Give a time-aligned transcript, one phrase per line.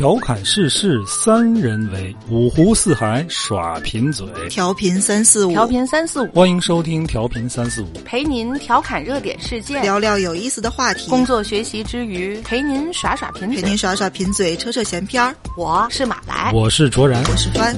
[0.00, 4.26] 调侃世事三人为，五湖四海耍贫嘴。
[4.48, 15.36] 调频三四五，调频三四五，欢迎收听调频三四五，陪您调侃热点事件，聊聊有意思的话题，工作学习之余陪您耍耍贫嘴，陪您耍耍贫嘴，扯扯闲篇儿。
[15.54, 17.76] 我是马来，我是卓然，我是帆。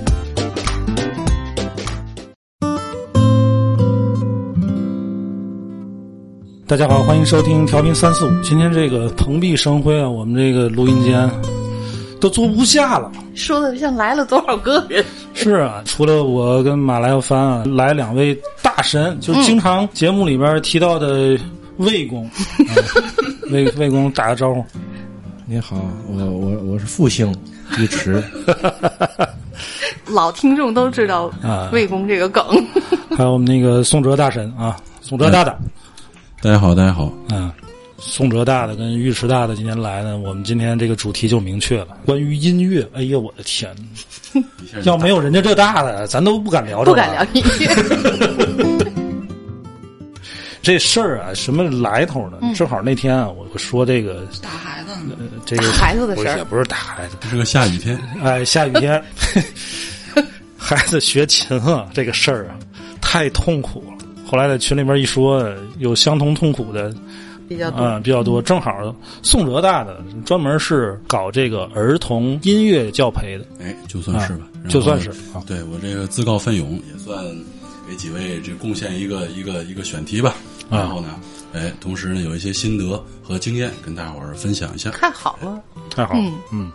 [6.69, 8.43] 大家好，欢迎收听调频三四五。
[8.43, 11.29] 今天这个蓬荜生辉啊，我们这个录音间
[12.23, 13.11] 都坐不下了。
[13.35, 15.05] 说的像来了多少个人？
[15.35, 21.37] 是啊，除了我跟马来和帆啊，来两位大神，就经常节目里边提到的
[21.79, 22.31] 魏公。
[23.51, 24.65] 魏魏公打个招呼。
[25.47, 25.77] 你好，
[26.09, 27.35] 我我我是复兴
[27.77, 28.23] 尉迟。
[30.07, 31.29] 老听众都知道
[31.73, 32.45] 魏公这个梗。
[33.17, 35.59] 还有我们那个宋哲大神啊，宋哲大大。
[36.41, 37.13] 大家好，大家好。
[37.31, 37.51] 嗯，
[38.05, 42.87] 宋哲大的跟尉迟大的今天来呢，我们今天这个主题就明确了，关于音乐。
[42.93, 43.75] 哎呀，我的天！
[44.83, 46.91] 要没有人家这大的，咱都不敢聊这。
[46.91, 48.83] 不敢聊音乐。
[50.61, 52.39] 这事儿啊，什么来头呢？
[52.55, 54.91] 正好那天啊，我说这个打孩子，
[55.47, 57.97] 这个孩子的事儿也不是打孩子，是个下雨天。
[58.23, 59.03] 哎，下雨天，
[60.57, 62.59] 孩子学琴啊，这个事儿啊，
[63.01, 64.05] 太痛苦了。
[64.27, 65.49] 后来在群里面一说，
[65.79, 66.95] 有相同痛苦的
[67.49, 68.41] 比较多，嗯，比较多。
[68.41, 75.13] 正好宋哲大的专门是搞这个儿童音乐教培的，哎，就算是吧，就算是。
[75.47, 77.25] 对我这个自告奋勇，也算
[77.89, 80.35] 给几位这贡献一个一个一个选题吧。
[80.71, 81.21] 然后呢，
[81.53, 84.91] 哎，同时呢，有一些心得和经验跟大伙儿分享一下。
[84.91, 86.71] 太好了，太好了，嗯。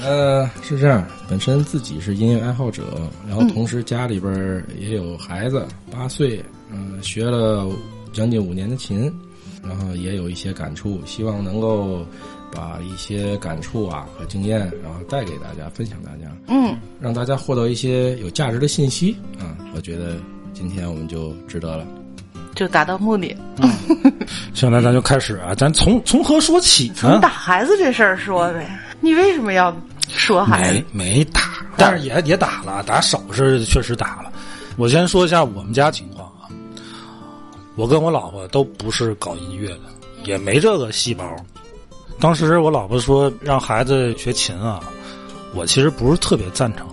[0.00, 2.84] 呃，是这样，本身自己是音乐爱好者，
[3.26, 7.68] 然后同时家里边也有孩子，八岁，嗯，学了
[8.12, 9.12] 将近五年的琴，
[9.62, 12.06] 然后也有一些感触，希望能够
[12.52, 20.16] 把一些感触啊和经验，然后带给大家，分享大家，嗯，让大家获得一些有价值的信息啊，我觉得
[20.52, 21.86] 今天我们就值得了，
[22.54, 23.36] 就达到目的。
[24.54, 26.90] 行，那咱就开始啊，咱从从何说起？
[26.94, 28.68] 从打孩子这事儿说呗。
[29.00, 29.74] 你为什么要
[30.08, 30.84] 说孩子？
[30.92, 31.40] 没没打，
[31.76, 34.32] 但是也也打了，打手是确实打了。
[34.76, 36.37] 我先说一下我们家情况啊，
[37.78, 39.82] 我跟我老婆都不是搞音乐的，
[40.24, 41.24] 也没这个细胞。
[42.18, 44.80] 当时我老婆说让孩子学琴啊，
[45.54, 46.84] 我其实不是特别赞成。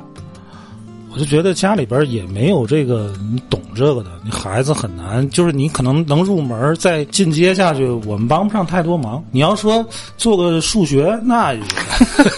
[1.11, 9.23] 我就觉得家里边也没有这个你懂这个的，你孩子很难，就是你可能能入门，再进阶下去，我们帮不上太多忙。
[9.31, 9.83] 你要说
[10.17, 11.55] 做个数学，那，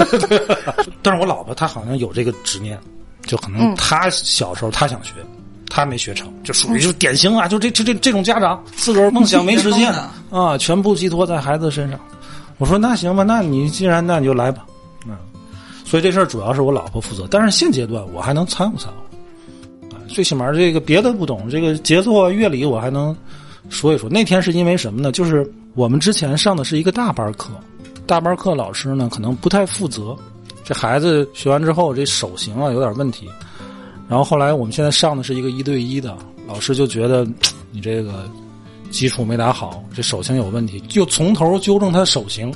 [1.04, 2.80] 但是我老婆她好像有这个执念，
[3.24, 5.12] 就可能她小时候她想学，
[5.70, 9.94] 她没学成，就属于就典型啊，就这这这这种家长自个儿梦想没实现
[10.30, 12.00] 啊，全部寄托在孩子身上。
[12.58, 14.66] 我说那行吧，那你既然那你就来吧。
[15.06, 15.16] 嗯
[15.86, 23.16] 所以这事儿主要是我老婆负责，但是现阶段我还能掺和掺和，啊，最起码这个别的不懂，这个节奏啊、乐理我还能
[23.70, 24.10] 说一说。
[24.10, 25.14] 那天是因为什么呢？
[25.14, 27.52] 就是我们之前上的是一个大班课，
[28.06, 30.14] 大班课老师呢可能不太负责，
[30.66, 33.30] 这孩子学完之后这手型啊有点问题，
[34.08, 37.28] 然后后来我们现在上的是一个一对一的，老师就觉得
[37.72, 38.30] 你这个
[38.90, 42.54] 基础没打好，这手型有问题，就从头纠正他手型。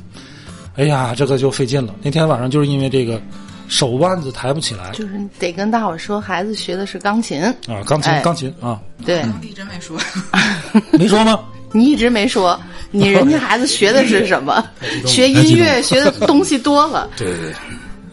[0.75, 1.93] 哎呀，这个就费劲了。
[2.01, 3.21] 那天晚上就是因为这个
[3.67, 8.79] 手腕子抬不起来，就是得跟大伙说，孩子学的是钢琴啊，钢琴，钢琴啊。
[9.05, 9.99] 对，一直没说，
[10.97, 11.37] 没说吗？
[11.73, 12.57] 你一直没说，
[12.89, 14.65] 你人家孩子学的是什么？
[15.05, 17.09] 学音乐学的东西多了。
[17.17, 17.53] 对对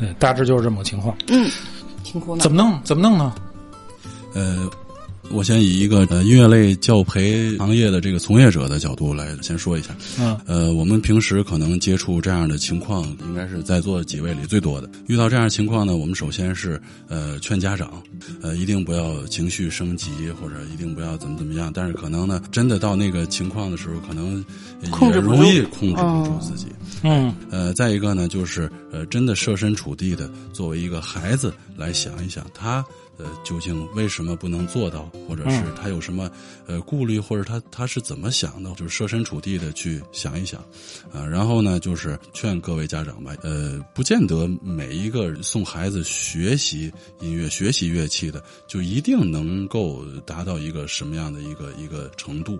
[0.00, 1.16] 对，大致就是这么个情况。
[1.28, 1.48] 嗯，
[2.40, 2.82] 怎么弄？
[2.84, 3.34] 怎么弄呢？
[4.34, 4.70] 呃。
[5.30, 9.94] 我先以一个呃音乐类教培行业的这个从业者的角度来先说一下。
[10.18, 14.90] 嗯，呃，我们平时可能接触这样的情况，应该是在座几位里最多的。
[15.06, 18.02] 遇到这样情况呢，我们首先是呃劝家长，
[18.40, 21.70] 呃一定不要情绪升级，或者一定不要怎么怎么样。
[21.74, 24.44] 但是可能呢，真的到那个情况的时候，可能
[24.82, 26.66] 也容易控制不住自己。
[27.02, 32.84] 嗯，呃，再一个呢，就是呃真的设身处地的作为一个孩子来想一想他。
[33.18, 36.30] 呃，究竟为什么不能做到，或者是他有什么
[36.66, 38.72] 呃顾虑，或者他他是怎么想的？
[38.74, 40.60] 就是设身处地的去想一想，
[41.12, 52.58] 啊，然后呢，就是劝各位家长吧，呃，不见得每一个送孩子学习音乐、学习乐器的，就一定能够达到一个什么样的一个一个程度，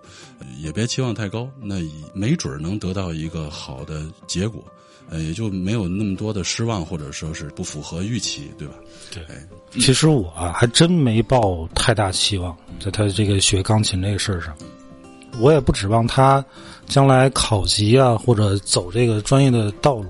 [0.61, 1.77] 也别期望太高，那
[2.13, 4.65] 没准能得到一个好的结果。
[5.11, 8.75] 呃，也就没有那么多的失望，或者说是不符合预期，对吧？
[9.11, 9.23] 对，
[9.81, 14.55] 其实我还真没抱太大期望在他这个学钢琴这个事儿上，
[15.41, 16.45] 我也不指望他
[16.87, 20.07] 将来考级啊，或者走这个专业的道路。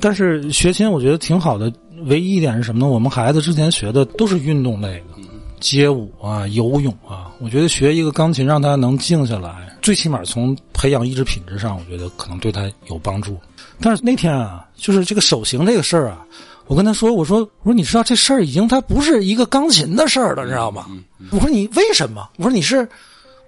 [0.00, 1.72] 但是学琴我觉得挺好的，
[2.04, 2.86] 唯一一点是什么呢？
[2.86, 5.22] 我们孩子之前学的都是运动类的，
[5.58, 7.32] 街舞啊、游泳啊。
[7.40, 13.36] 我觉得学一个钢琴让他能静下来，最起码从培养意志品质上，我觉得可能对他有帮助。
[13.80, 16.24] 但是那天啊，就是这个手型这个事儿啊，
[16.66, 20.86] 我跟他说，我说我说你知道这事儿已经它不是一个钢琴的事儿了，你知道吗？
[21.30, 22.28] 我说你为什么？
[22.36, 22.88] 我说你是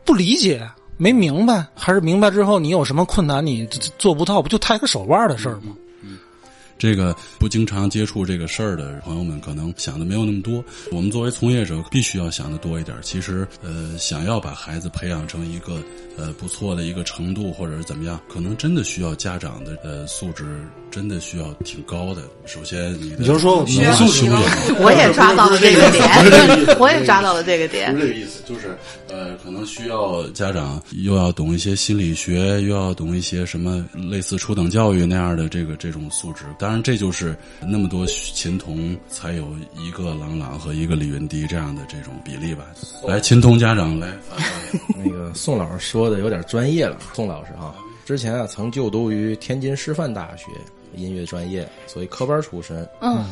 [0.04, 0.68] 不理解。
[0.96, 3.66] 没明白，还是明白之后你有什么困难，你
[3.98, 5.74] 做不到，不就抬个手腕的事儿吗？
[6.76, 10.62] 这个不经常接触这个事儿的朋友们，可能想的没有那么多。
[10.90, 12.96] 我们作为从业者，必须要想的多一点。
[13.02, 15.78] 其实，呃，想要把孩子培养成一个
[16.20, 20.44] 呃不错的一个程度，或者是怎么样，可能真的需要家长的呃素质，
[20.90, 22.22] 真的需要挺高的。
[22.44, 24.42] 首先，你你就说需要修养，
[24.80, 27.94] 我也抓到了这个点，我也抓到了这个点。
[27.94, 28.76] 不是这个意思，就是
[29.08, 36.44] 呃，可能需要家长又要懂一些心理学，又要懂一些什么类似初等教育那样的这个这种素质。
[36.58, 42.64] 当然，这就是那么多琴童才有一个郎朗和一个李云迪这样的这种比例吧。
[43.06, 44.46] 来，琴童家长来发言。
[45.04, 47.74] 那个宋老师说的有点专业了，宋老师啊，
[48.04, 50.46] 之前啊曾就读于天津师范大学
[50.94, 52.86] 音乐专业，所以科班出身。
[53.00, 53.24] 嗯，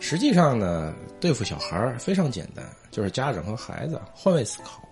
[0.00, 4.82] 实际上呢，对付小孩儿非常简单，就是家长和孩子换位思考，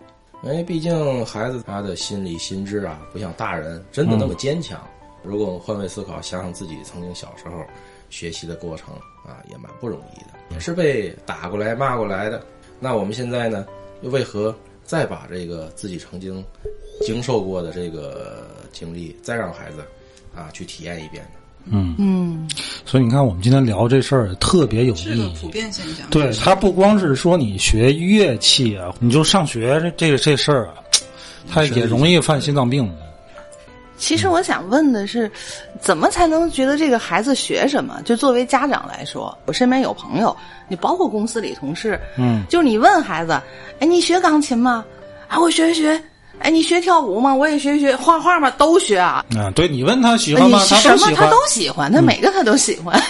[0.44, 4.80] 因为毕竟孩子他的心理心智啊，不像大人真的那么坚强。
[5.22, 7.64] 如果我们换位思考，想想自己曾经小时候
[8.10, 8.94] 学习的过程
[9.26, 12.44] 啊，也蛮不容易的，也是被打过来骂过来的。
[12.78, 13.66] 那我们现在呢，
[14.02, 14.54] 又为何
[14.84, 16.44] 再把这个自己曾经
[17.06, 19.78] 经受过的这个经历，再让孩子
[20.34, 21.30] 啊去体验一遍呢？
[21.66, 22.46] 嗯嗯，
[22.84, 25.04] 所以你看，我们今天聊这事儿特别有意义。
[25.04, 26.06] 是个普遍现象。
[26.10, 30.74] 对，他不光是说你学乐器啊，你就上学这这这事儿啊，
[31.50, 32.86] 他也容易犯心脏病。
[33.96, 35.30] 其实我想问的是，
[35.80, 38.00] 怎么才能觉得这个孩子学什么？
[38.04, 40.36] 就作为家长来说，我身边有朋友，
[40.68, 43.40] 你包括公司里同事，嗯，就是你问孩子，
[43.80, 44.84] 哎，你学钢琴吗？
[45.28, 46.00] 啊，我学学。
[46.40, 47.32] 哎，你学跳舞吗？
[47.32, 48.50] 我也学学画画吗？
[48.58, 49.24] 都学啊。
[49.36, 50.58] 啊，对你问他喜欢吗？
[50.68, 50.98] 他都喜欢。
[50.98, 53.00] 什么他都喜欢，他每个他都喜欢。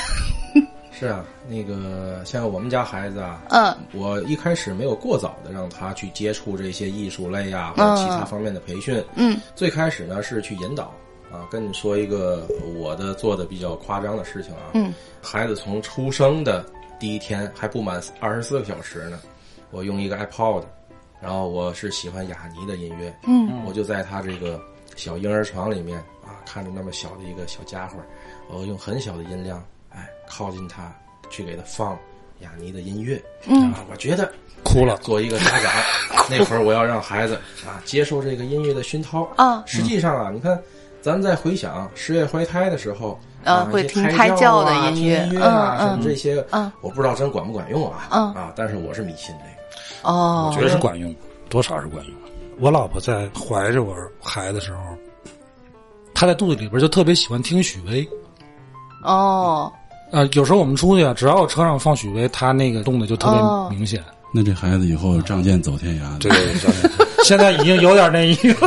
[1.05, 10.85] 是啊，那个像我们家孩子啊，嗯，我一开始没有过早的让他去接触这些艺术类呀、或者其他方面的培训，嗯，最开始呢是去引导
[11.31, 16.65] 啊，跟你说一个我的做的比较夸张的事情啊，嗯，孩子从出生的
[16.99, 19.21] 第一天还不满二十四个小时呢，
[19.73, 20.65] 我用一个 iPod，
[21.21, 24.59] 然后我是喜欢雅尼的音乐，嗯，我就在他这个
[24.97, 27.99] 小婴儿床里面啊，看着那么小的一个小家伙，
[28.49, 29.63] 我用很小的音量。
[30.25, 30.93] 哎，靠近他，
[31.31, 31.97] 去给他放
[32.41, 33.23] 雅尼的音乐。
[33.47, 34.33] 嗯，啊，我觉得
[34.63, 34.97] 哭了。
[34.99, 35.73] 做一个家长，
[36.31, 37.35] 那会儿我要让孩子
[37.67, 39.63] 啊接受这个音乐的熏陶啊。
[39.67, 40.61] 实际上啊，你看，
[41.01, 48.09] 咱在回想十月怀胎的时候，啊，会听胎教的音乐，啊，嗯什么这些，嗯，我不知道真管不管用啊。
[48.11, 50.11] 嗯啊，但是我是迷信这个。
[50.11, 51.15] 哦，我觉得是管用，
[51.49, 52.15] 多少是管用。
[52.59, 54.81] 我老婆在怀着我孩子的时候，
[56.15, 58.09] 她在肚子里边就特别喜欢听许巍。
[59.03, 59.73] 哦。
[60.15, 64.01] 呃，有时候我们出去啊，只要车上放许巍，他那个动的就特别明显。
[64.33, 66.17] 那这孩子以后仗剑走天涯。
[66.21, 66.31] 对，
[67.25, 68.55] 现在已经有点那意思。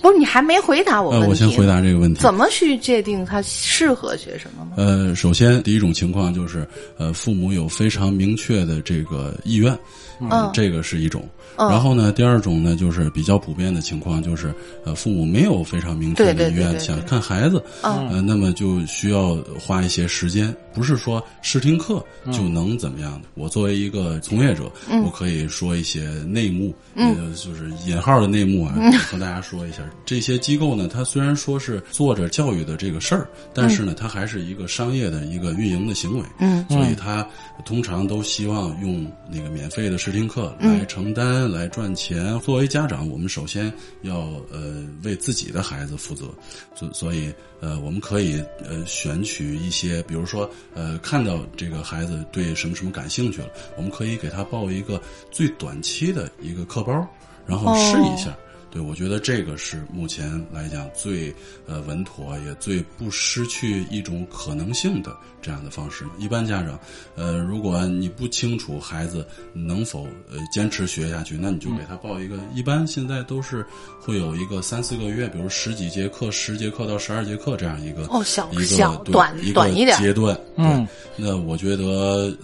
[0.00, 1.28] 不是，你还没回答我问题。
[1.28, 2.20] 我先回答这个问题。
[2.22, 4.72] 怎么去界定他适合学什么呢？
[4.76, 6.66] 呃，首先第一种情况就是，
[6.96, 9.76] 呃，父母有非常明确的这个意愿，
[10.20, 11.22] 嗯，这个是一种。
[11.56, 23.28] 然后呢，第二种呢，就是比较普遍的情况，就是呃，父母没有非常明确的意愿想看孩子，呃，那么就需要花一些时间，不是说试听课就能怎么样的。
[23.34, 24.70] 我作为一个从业者，
[25.04, 28.74] 我可以说一些内幕，呃，就是引号的内幕啊，
[29.10, 29.78] 和大家说一下。
[30.04, 37.26] 这些机构呢，它虽然说是做着教育的这个事儿，但是呢，它还是一个商业的一个运营的行为，嗯，所以它
[37.64, 41.37] 通常都希望用那个免费的试听课来承担。
[41.46, 42.40] 来赚钱。
[42.40, 46.26] 作为家长，我们首先要呃为自己的孩子负责，
[46.74, 57.06] 所所以呃我们可以呃选取一些，比如说呃看到这个孩子对什么什么感兴趣了，我们可以给他报一个最短期的一个课包，
[57.46, 58.36] 然后试一下。
[58.70, 61.34] 对，我觉得这个是目前来讲最
[61.66, 66.04] 呃稳妥，也最不失去一种可能性的这样的方式。
[66.18, 66.78] 一般家长，
[67.16, 72.36] 呃，如果你不清楚孩子能否呃坚持学下去，那你就给他报一个。
[72.54, 73.64] 一般现在都是
[73.98, 80.38] 会有一个三四个月，比如十几节课、十节课到十二节课这样一个哦，小一个小短一短一点阶段。
[80.56, 82.36] 嗯，那我觉得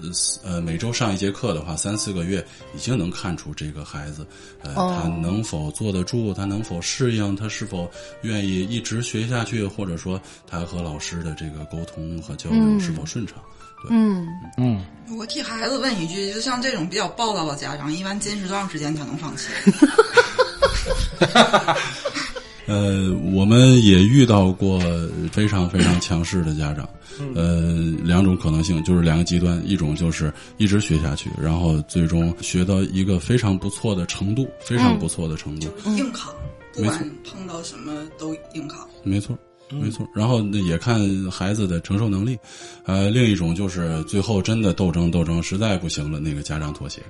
[0.42, 2.42] 呃每周上一节课的话，三四个月
[2.74, 4.26] 已经能看出这个孩子
[4.62, 6.13] 呃他能否坐得住。
[6.14, 7.90] 助，他能否适应，他是否
[8.22, 13.36] 愿意一直学下去，或者说他和老师的这个沟通和交流是否顺畅。
[13.82, 14.84] 对，嗯，嗯，
[15.18, 19.48] 我替孩子问一句，就像这种比较暴躁的家长，一般坚持多长时间才能放弃？
[22.66, 24.80] 呃，我们也遇到过
[25.30, 26.88] 非常非常强势的家长，
[27.34, 36.32] 呃，两种可能性就是两个极端，一种就是一直学下去，然后最终学到一个非常不错的程度，非常不错的程度，硬扛，
[36.72, 38.88] 不没管碰到什么都硬扛。
[39.02, 39.38] 没错，
[39.70, 40.08] 没错。
[40.14, 40.98] 然后那也看
[41.30, 42.38] 孩子的承受能力，
[42.84, 47.02] 呃，另一种就是最后真的斗争斗争实在不行了，那个家长妥协，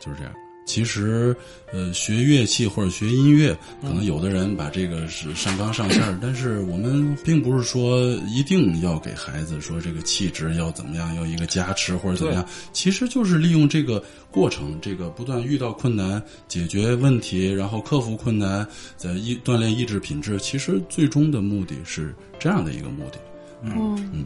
[0.00, 0.32] 就是这样。
[0.66, 1.36] 其实，
[1.72, 18.66] 呃，学乐器或者学音乐，可能有的人把这个是上纲上线儿， 但是我们并不是说一定要给孩子说这个气质要怎么样，要一个加持或者怎么样，其实就是利用这个过程，这个不断遇到困难，解决问题，然后克服困难，
[18.96, 20.38] 在意锻炼意志品质。
[20.38, 23.18] 其实最终的目的是这样的一个目的。
[23.62, 24.24] 嗯嗯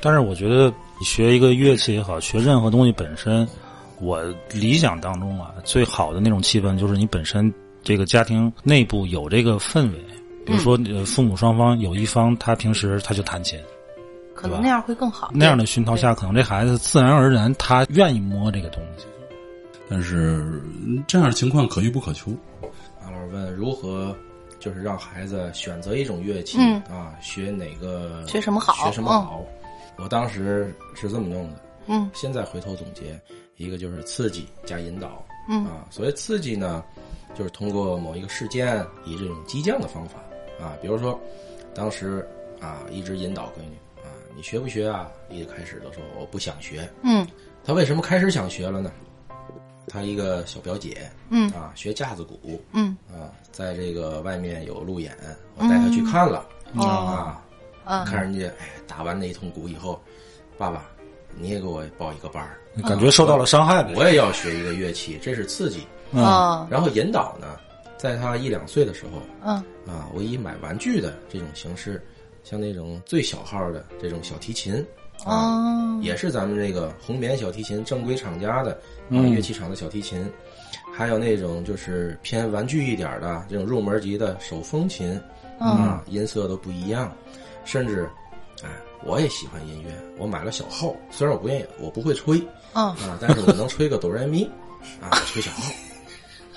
[0.00, 3.46] 但是我觉得你学一个乐器也好，学任何东西本身，
[4.00, 7.52] 我理想当中啊，最好的那种气氛就是你本身
[7.82, 10.04] 这个家庭内部有这个氛围。
[10.46, 13.60] 比如说，呃，父母双方有一方他平时他就弹琴，
[14.34, 15.30] 可能那样会更好。
[15.34, 19.04] 那样的熏陶下，可能这孩子自然而然他愿意摸这个东西。
[19.88, 20.38] 但是
[20.84, 22.32] 嗯这样的情况可遇不可求。
[23.02, 24.16] 马老师问如何，
[24.58, 29.44] 就是让孩子选择一种乐器、嗯啊，学哪个学什么好学什么好。
[29.98, 33.20] 我当时是这么弄的，嗯现在回头总结，
[33.60, 35.66] 一个就是刺激加引导，嗯。
[35.66, 36.82] 啊，所谓刺激呢，
[37.34, 40.18] 就是通过某一个事件，以这种激将的方法
[40.58, 41.20] 啊，比如说，
[41.74, 42.26] 当时
[42.58, 45.10] 啊一直引导闺女啊，你学不学啊？
[45.28, 47.26] 一开始都说我不想学，嗯。
[47.62, 48.90] 她为什么开始想学了呢？
[49.86, 51.50] 她一个小表姐，嗯。
[51.50, 52.96] 啊，学架子鼓，嗯。
[53.12, 55.14] 啊，在这个外面有路演，
[55.56, 57.42] 我带她去看了，嗯啊，
[57.84, 58.02] 嗯。
[58.06, 60.00] 看人家哎打完那一通鼓以后，
[60.56, 60.88] 爸爸
[61.38, 62.58] 你也给我报一个班儿，
[62.88, 63.92] 感觉受到了伤害呗。
[63.96, 65.86] 我也要学一个乐器，这是刺激。
[66.12, 67.56] 嗯哦然后引导呢，
[67.96, 69.54] 在他一两岁的时候嗯
[69.86, 72.02] 啊，我以买玩具的这种形式，
[72.42, 74.74] 像那种最小号的这种小提琴
[75.24, 78.78] 啊，哦也是咱们这个红棉小提琴正规厂家的啊
[79.10, 80.28] 嗯乐器厂的小提琴，
[80.92, 85.20] 还有那种就是偏玩具一点的这种入门级的手风琴
[85.60, 87.14] 啊，音色都不一样，
[87.64, 88.10] 甚至哎，
[89.04, 92.38] 我也喜欢音乐，我买了小号，虽然我不愿意，我不会吹
[92.74, 92.86] 嗯。
[92.86, 94.44] 啊，但是我能吹个哆来咪
[95.00, 95.72] 啊，吹小号。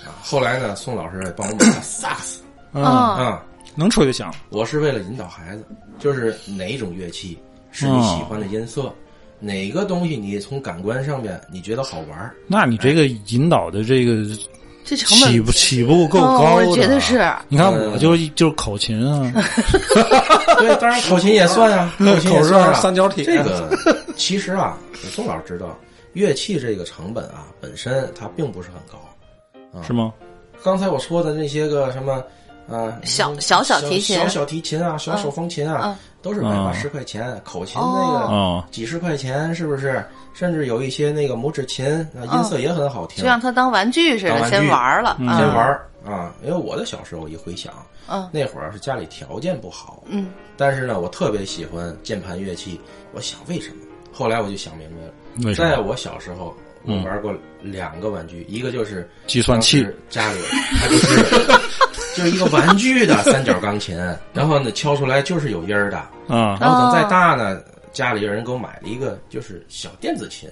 [0.05, 0.19] 啊。
[0.21, 2.41] 后来呢，宋老师还帮我买了萨克斯。
[2.73, 2.85] 嗯，嗯。
[2.85, 3.45] 啊，
[3.75, 4.29] 能吹就行。
[4.49, 5.65] 我是为了引导孩子，
[5.99, 7.37] 就是哪一种乐器
[7.71, 8.93] 是你喜欢的音色，
[9.39, 14.23] 哪个东西你从感官上面你觉得好玩儿那你这个引导的这个
[14.83, 17.25] 这成本起不起步够哦高的，我觉得是。
[17.47, 19.31] 你看我就就是口琴啊，
[20.59, 22.73] 对，当然口琴也算啊，口琴也口算啊。
[22.73, 23.69] 三角体这个
[24.17, 24.77] 其实啊，
[25.11, 25.77] 宋老师知道，
[26.13, 28.97] 乐器这个成本啊，本身它并不是很高。
[29.77, 30.13] 啊是吗？
[30.63, 32.23] 刚才我说的那些个什么
[32.69, 37.39] 啊，小小小提琴小小提琴啊，小手风琴啊，嗯都是百八嗯十块钱。
[37.43, 40.03] 口琴哦那个哦几十块钱，是不是？
[40.33, 43.21] 甚至有一些那个拇指琴，啊，音色也很好听。
[43.21, 45.67] 就让他当玩具似的，先玩了，嗯先玩
[46.05, 47.73] 啊因为我的小时候一回想，
[48.07, 52.79] 嗯那会儿是家里条件不好，嗯但是呢，我特别喜欢键盘乐器。
[53.11, 53.75] 我想为什么？
[54.13, 56.55] 后来我就想明白了，在我小时候，
[56.85, 60.39] 我玩过两个玩具，一个就是计算器家里
[60.79, 61.59] 它就是
[62.15, 63.97] 就是一个玩具的三角钢琴，
[64.33, 65.97] 然后呢敲出来就是有音儿的。
[66.27, 66.57] 啊？
[66.59, 70.49] 然后等再大呢，家里有人给我买了一个就是小电子琴。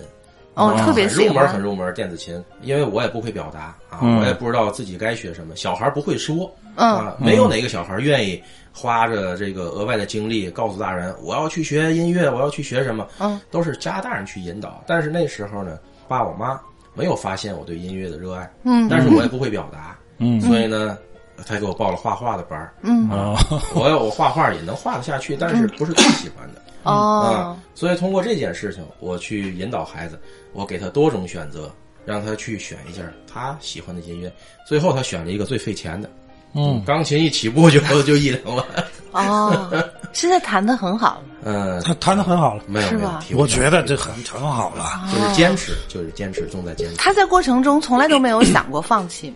[0.53, 5.56] 哦，啊特别入门，很，入门电子琴，因为我也不会表达啊，嗯我也不知道自己该学什么。
[5.56, 8.41] 小孩不会说，嗯啊，没有哪个小孩愿意
[8.74, 14.84] 花着这个额外的精力告诉大人我要去学音乐，我要去学什么，嗯，都是家大人去引导。
[14.86, 16.60] 但是那时候呢，爸我妈
[16.94, 20.98] 没有发现我对音乐的热爱，嗯但是我也不会表达，嗯所以呢，
[21.46, 23.36] 他给我报了画画的班儿嗯啊，
[23.76, 26.62] 我我画画也能画得下去，但是不是最喜欢的。
[26.84, 30.20] 哦啊，，所以通过这件事情，我去引导孩子，
[30.54, 31.72] 我给他多种选择，
[32.06, 34.32] 让他去选一下他喜欢的音乐。
[34.66, 36.10] 最后他选了一个最费钱的，
[36.56, 38.66] 嗯，钢琴一起步就就一两万。
[39.12, 39.70] 哦，
[40.14, 45.02] 现在弹的很好，嗯，他弹的很好了，没有没有是吧，我觉得这很很好了。
[45.14, 46.96] 就是坚持，就是坚持，重在坚持。
[46.96, 49.36] 他在过程中从来都没有想过放弃吗？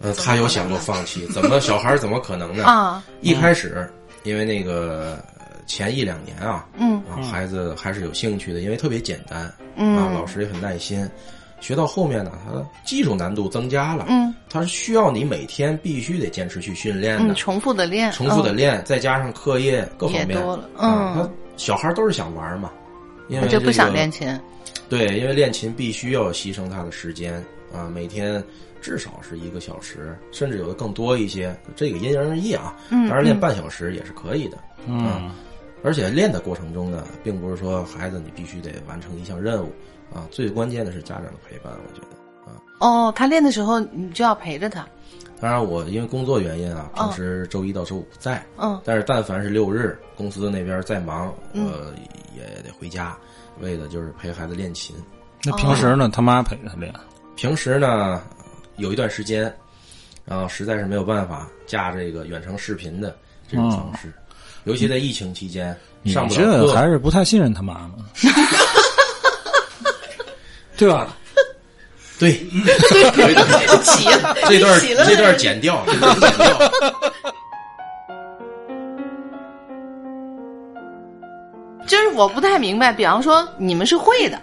[0.00, 2.64] 嗯，他有想过放弃，怎么小孩怎么可能呢？
[2.64, 3.88] 啊，一开始，
[4.22, 11.08] 因为那个呃前一两年啊，嗯啊，孩子还是有兴趣的，因为特别简单，嗯啊，老师也很耐心，
[11.60, 22.70] 学到后面呢，它技术难度增加了，嗯，它是需要你每天必须得坚持去训练的，嗯，重复的练，重复的嗯练，再加上课业各方面也多了啊，嗯他小孩都是想玩嘛，
[23.28, 24.26] 因为他就不想练琴。
[24.88, 27.34] 对，因为练琴必须要牺牲他的时间
[27.72, 28.42] 啊，每天
[28.80, 32.76] 至少是一个小时，甚至有的更多一些，这个因人而异啊。
[32.90, 34.58] 嗯当然练嗯半小时也是可以的。
[34.86, 35.30] 嗯，
[35.82, 39.72] 而且练的过程中呢，并不是说孩子你必须得完成一项任务
[40.14, 42.56] 啊，最关键的是家长的陪伴，我觉得啊。
[42.80, 44.86] 哦，他练的时候你就要陪着他。
[45.40, 51.94] 当然，我因为工作原因啊，哦平时周一到周五不在，嗯但是但凡是六日，公司那边再忙，嗯我
[52.36, 53.16] 也得回家，
[53.60, 54.94] 为的就是陪孩子练琴。
[55.42, 56.92] 那平时呢，他妈陪着他练。
[57.36, 58.22] 平时呢，
[58.76, 59.52] 有一段时间，
[60.24, 63.16] 然后实在是没有办法架这个远程视频的
[63.48, 64.12] 这种方式，
[64.64, 67.90] 尤其在疫情期间你上不了课，这还是不太信任他妈妈，
[70.76, 71.16] 对吧？
[72.18, 72.32] 对，
[73.82, 76.72] 起了，这段这段剪掉，这段剪掉。
[81.86, 84.38] 就是我不太明白，比方说你们是会的，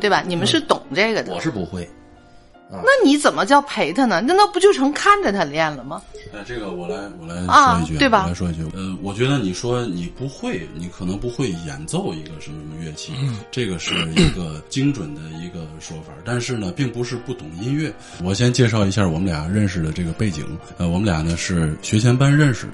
[0.00, 0.22] 对吧？
[0.26, 1.88] 你们是懂这个的，我是不会，
[2.70, 4.20] 那你怎么叫陪他呢？
[4.20, 6.02] 那那不就成看着他练了吗？
[6.34, 13.12] 哎，这个我来我来啊说一句，对吧我来说一句，呃，我觉得你说你不会，你可能不会演奏一个什么什么乐器，
[13.50, 17.90] 这个是一个精准的一个说法，但是呢，并不是不懂音乐。
[18.22, 20.44] 我先介绍一下我们俩认识的这个背景，
[20.76, 22.66] 呃，我们俩呢是学前班认识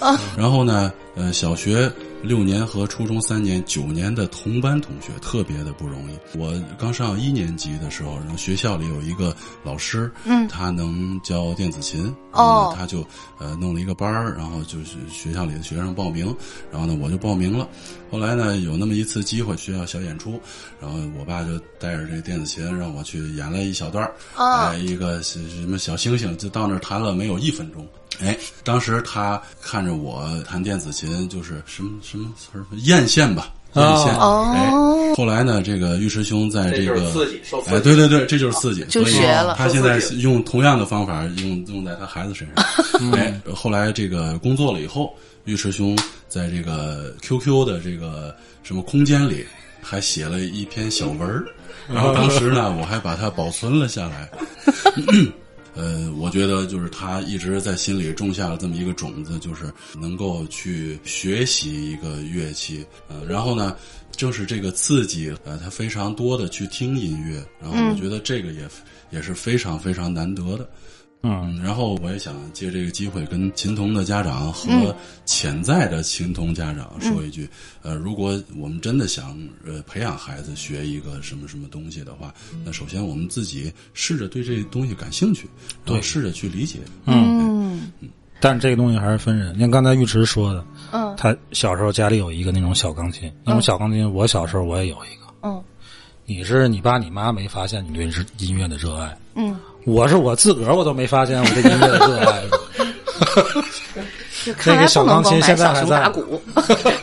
[0.00, 1.92] 的，啊，然后呢，呃，小学
[2.24, 6.38] 六年和初中三年、九年的同班同学，特别的不容易。
[6.38, 13.06] 我刚上一年级的时候，然后学校里有一个老师，嗯他能教电子琴，哦然后呢他就
[13.38, 16.34] 呃弄了一个班儿，然后就是学校里的学生报名，
[16.72, 17.68] 然后呢我就报名了。
[18.10, 20.40] 后来呢有那么一次机会，学校小演出，
[20.80, 27.86] 然后我爸就带着这电子琴让我去演了一小段儿，啊哎一个是什么小星星，就到那儿弹了没有一分钟。
[28.20, 34.16] 哎，当时他看着我弹电子琴，就是什么什么词儿，艳羡吧，艳羡。
[34.18, 42.64] 哦哎，后来呢，这个尉迟兄在这个这就是刺激受刺激哎，对对对，这就是刺激，就所以学了他现在用同样的方法用用在他孩子身上。
[43.12, 45.12] 哎，后来这个工作了以后，
[45.44, 45.98] 尉迟兄
[46.28, 49.44] 在这个 QQ 的这个什么空间里
[49.82, 51.44] 还写了一篇小文儿，
[51.88, 54.30] 然后当时呢，我还把它保存了下来。
[55.74, 63.76] 呃，我觉得就是他一直在心里种下了这么一个种子，就是能够去学习一个乐器，呃，然后呢，
[64.12, 68.68] 正是这个刺激，呃，他非常多的去听音乐，然后我觉得这个也、
[69.10, 70.68] 也是非常非常难得的。
[71.24, 74.94] 嗯，然后我也想借这个机会跟琴童的家长和嗯。
[75.24, 77.48] 潜在的琴童家长说一句，
[77.80, 79.34] 呃，如果我们真的想
[79.64, 82.32] 呃培养孩子学一个什么什么东西的话，
[82.62, 85.48] 那首先我们自己试着对这东西感兴趣，
[85.82, 86.00] 对。
[86.02, 86.80] 试着去理解。
[87.06, 87.90] 嗯。
[88.38, 89.58] 但是这个东西还是分人。
[89.58, 91.14] 像刚才尉迟说的，嗯。
[91.16, 95.32] 他小时候家里有一个那种小钢琴，那种小钢琴，我小时候我也有一个。
[95.42, 95.62] 嗯。
[96.26, 102.42] 你是你爸你妈没发现你对日音乐的热爱，嗯，我是我自个儿我都没发现我这音乐的热爱。
[104.44, 106.42] 就看来那个小钢琴现在还在打鼓，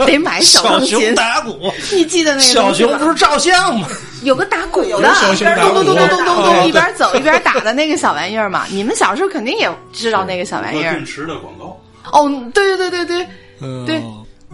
[0.06, 1.15] 得买小钢琴。
[1.15, 3.88] 打鼓， 你记得那个小熊不是照相吗？
[4.22, 5.12] 有个打鼓的，
[5.60, 8.65] 咚咚咚咚咚咚哦咚，一边走一边打的那个小玩意儿嘛。
[8.70, 10.91] 你们小时候肯定也知道那个小玩意儿。
[10.91, 11.82] 电池的广告。
[12.12, 13.28] 哦，对对对对对，
[13.62, 14.00] 嗯对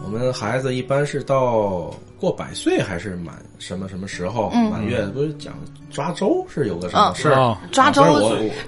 [0.01, 5.01] 我们孩子一般是到过百岁还是满什么什么时候、嗯满月？
[5.13, 5.53] 不是讲
[5.91, 7.35] 抓周是有个什么事儿？
[7.39, 8.03] 哦抓周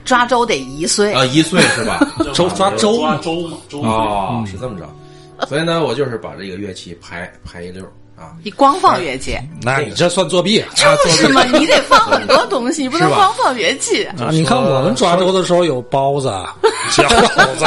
[0.06, 1.14] 抓周得一岁。
[1.14, 2.00] 啊一岁是吧？
[2.34, 4.88] 周抓周抓周嘛，周哦，是这么着。
[5.48, 7.84] 所以呢，我就是把这个乐器排排一溜
[8.18, 8.36] 啊。
[8.44, 10.68] 你光放乐器，那你这算作弊啊！
[11.06, 14.04] 就是嘛， 你得放很多东西，你不能光放乐器。
[14.06, 16.28] 啊，你看我们抓周的时候有包子、
[16.92, 17.08] 饺
[17.58, 17.66] 子，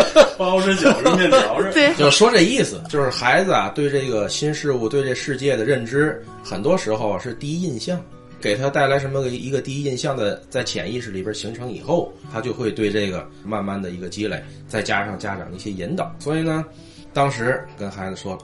[0.38, 1.72] 包子饺子面条是。
[1.72, 8.00] 对，就说这意思，就是孩子啊，对这个新事物、对这世界的认知，很多时候是第一印象，
[8.40, 16.64] 给他带来什么个一个第一印象的，在潜意识里边形成以后，他就会对这个慢慢的一个积累，再加上家长的一些引导，所以呢，
[17.12, 18.36] 当时跟孩子说，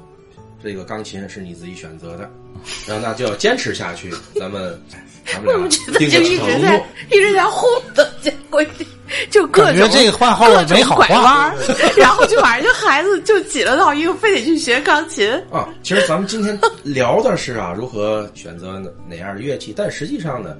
[0.62, 2.28] 这个钢琴是你自己选择的，
[2.86, 4.80] 然后那就要坚持下去，咱们
[5.24, 6.86] 咱们俩我觉得定就个承诺一直在。
[7.10, 8.64] 一直在轰的，结果
[9.30, 11.54] 就各感种觉这个话后没好种拐弯话。
[11.96, 15.30] 然后就把人家孩子就挤了到一个非得去学钢琴。
[15.50, 20.56] 啊，其实咱们今天聊的是啊，如何选择哪样的乐器，但实际上呢，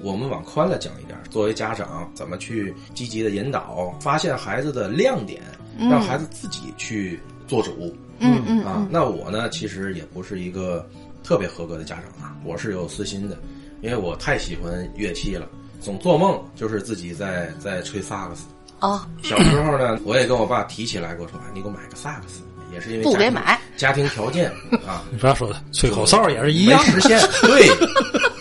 [0.00, 5.40] 我们往宽了讲一点，作为家长，怎么去积极的引导，发现孩子的亮点，
[5.78, 7.72] 让孩子自己去做主。
[7.78, 10.88] 嗯嗯嗯啊，那我呢，其实也不是一个
[11.24, 13.36] 特别合格的家长啊，我是有私心的。
[13.82, 15.48] 因为我太喜欢乐器了，
[15.80, 18.44] 总做梦就是自己在在吹萨克斯。
[18.80, 22.42] 哦，小时候呢，我也跟我爸提起来过，说哎你给我买个萨克斯，
[22.74, 24.50] 也是因为不给买家庭条件
[24.86, 26.78] 啊， 你不要说的，吹口哨也是一样。
[26.84, 27.18] 实现。
[27.40, 27.66] 对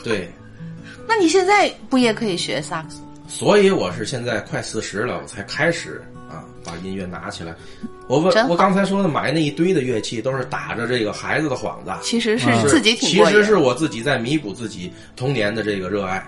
[0.04, 0.30] 对，
[1.08, 3.02] 那你现在不也可以学萨克斯？
[3.30, 7.56] 所以我是现在快四十了，我才开始啊把音乐拿起来。
[8.08, 16.26] 我问我刚才说的买那一堆的乐器，都是打着这个孩子的幌子，其实是啊自己挺其实是我自己在弥补自己童年的这个热爱。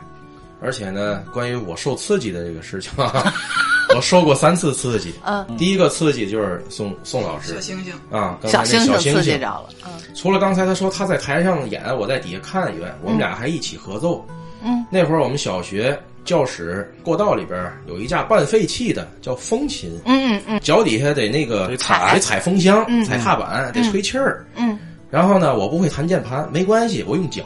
[0.64, 3.34] 而且呢，关于我受刺激的这个事情啊，
[3.96, 5.12] 我受过三次刺激。
[5.26, 9.70] 嗯，第一个刺激就是宋宋老师小星星，啊，刚才小那星星小星星刺激着了。
[9.84, 14.24] 嗯除了刚才他说他在台上演，我在底下看以外，我们俩还一起合奏。
[14.62, 24.46] 嗯，那会儿我们小学教室过道里边有一架半废弃的叫风琴，嗯嗯嗯脚底下得那个得踩得踩风箱、嗯踩踏板，得吹气儿。
[24.56, 24.78] 嗯，
[25.10, 27.44] 然后呢，我不会弹键盘，没关系，我用脚，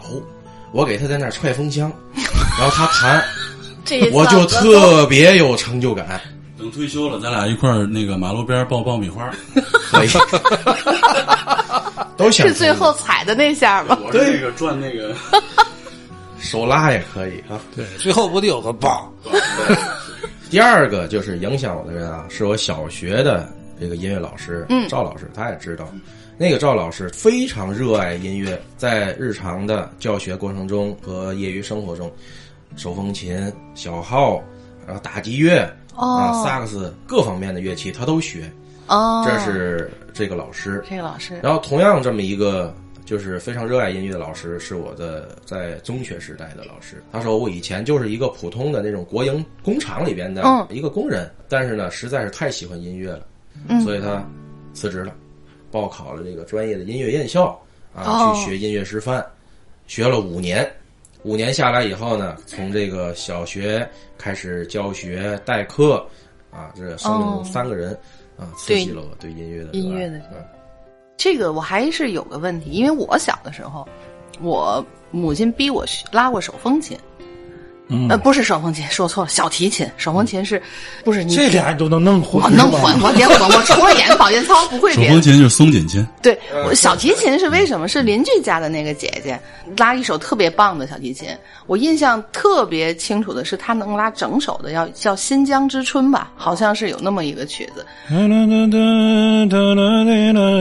[0.71, 1.91] 我给他在那儿踹风箱，
[2.59, 3.23] 然后他弹，
[3.85, 6.19] 这我就特别有成就感。
[6.57, 9.29] 等退休了，咱俩一块儿那个马路边爆爆米花。
[9.91, 10.07] 可以，
[12.17, 13.97] 都想是最后踩的那下吗？
[14.03, 15.13] 我是那个转那个，
[16.45, 17.59] 手拉也可以啊。
[17.75, 19.11] 对，最后不得有个棒？
[20.49, 25.89] 第二个就是影响我的人啊，是我小学的这个音乐老师，嗯赵老师，他也知道，
[26.37, 32.09] 那个赵老师非常热爱音乐，在日常的教学过程中和业余生活中，
[32.77, 34.41] 手风琴、小号，
[34.85, 35.61] 然后打击乐、
[35.95, 38.49] 啊、哦萨克斯各方面的乐器他都学，
[38.87, 40.81] 哦，这是这个老师。
[40.87, 41.39] 这个老师。
[41.41, 42.73] 然后同样这么一个
[43.05, 47.01] 就是非常热爱音乐的老师，是我的在中学时代的老师。
[47.11, 50.67] 他说我以前就是一个普通的那种国营工厂里边的嗯。
[50.69, 53.27] 一个工人，但是呢，实在是太喜欢音乐了，
[53.69, 53.79] 嗯。
[53.81, 54.27] 所以他
[54.73, 55.15] 辞职了，
[55.71, 57.57] 报考了这个专业的音乐院校
[57.93, 58.33] 啊，哦。
[58.35, 59.23] 去学音乐师范，
[59.87, 60.69] 学了五年。
[61.23, 63.87] 五年下来以后呢，从这个小学
[64.17, 66.05] 开始教学代课，
[66.51, 67.43] 啊，这生命中哦。
[67.43, 67.97] 三个人、
[68.37, 70.45] 啊，刺激了我对音乐的音乐的嗯
[71.17, 73.87] 这个我还是有个问题，因为我小的时候，
[74.41, 76.97] 我母亲逼我拉过手风琴，
[77.87, 79.87] 嗯呃，不是手风琴，说错了，小提琴。
[79.97, 80.61] 手风琴是，
[81.03, 85.09] 不是你这俩你都能弄混我弄混，我连混，我除了演保健操不会别的。
[85.09, 87.87] 手风琴就是松紧琴，对，我小提琴是为什么？
[87.87, 89.39] 是邻居家的那个姐姐
[89.77, 91.29] 拉一首特别棒的小提琴，
[91.67, 97.85] 我印象特别清楚的是她能拉整首的，要叫《新疆之春》吧，好像是有那么一个曲子。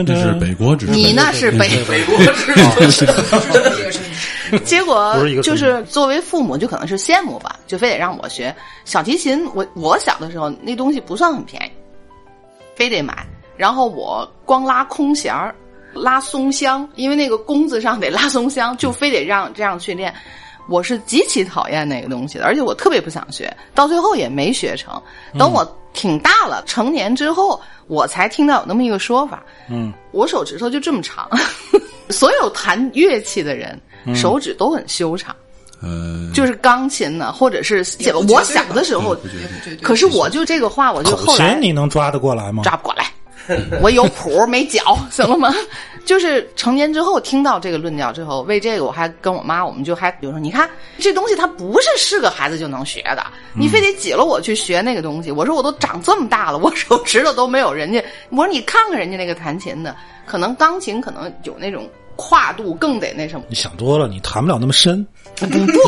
[0.05, 0.95] 这是北国之春。
[0.95, 3.95] 你那是北北国之春
[4.63, 9.49] 结果不是一个村就是作为父母，就可能是羡慕吧，就非得让我学小提琴。
[9.53, 11.71] 我我小的时候那东西不算很便宜，
[12.75, 13.25] 非得买。
[13.55, 15.55] 然后我光拉空弦儿、
[15.93, 20.13] 拉松香，因为那个弓子上得拉松香，就非得让这样去练。
[20.67, 25.01] 我是极其讨厌那个东西的，而且我特别不想学，到最后也没学成。
[25.37, 31.29] 等我挺大了，成年之后，我才听到有那么一个说法，嗯，我手指头就这么长，
[32.09, 33.79] 所有弹乐器的人、
[34.15, 35.33] 手指都很修长，
[35.81, 37.85] 呃，就是钢琴呢，或者是
[38.29, 39.15] 我小的时候
[39.81, 42.63] 可是我就这个话，我就后来琴你能抓得过来吗？
[42.63, 43.11] 抓不过来，
[43.81, 45.53] 我有谱没脚，行了吗？
[46.05, 55.31] 就是成年之后听到这个论调之后，为这个我还跟我妈，我们就还比如说，你看这东西它不是是个孩子就能学的，你非得挤了我去学那个东西。
[55.31, 58.03] 我说我都长这么大了，我手指头都没有人家。
[58.29, 59.95] 我说你看看人家那个弹琴的，
[60.27, 63.45] 可能钢琴可能有那种跨度更得那什么。
[63.49, 65.05] 你想多了，你弹不了那么深。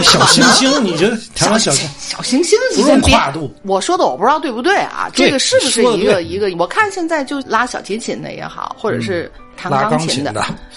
[0.04, 3.50] 小星星，你就弹个小星，小行星，不用你先别跨度。
[3.64, 5.10] 我说的我不知道对不对啊？
[5.14, 6.54] 这个是不是一个一个？
[6.58, 10.34] 我看现在就拉小提琴的也好，或者是弹拉钢琴琴的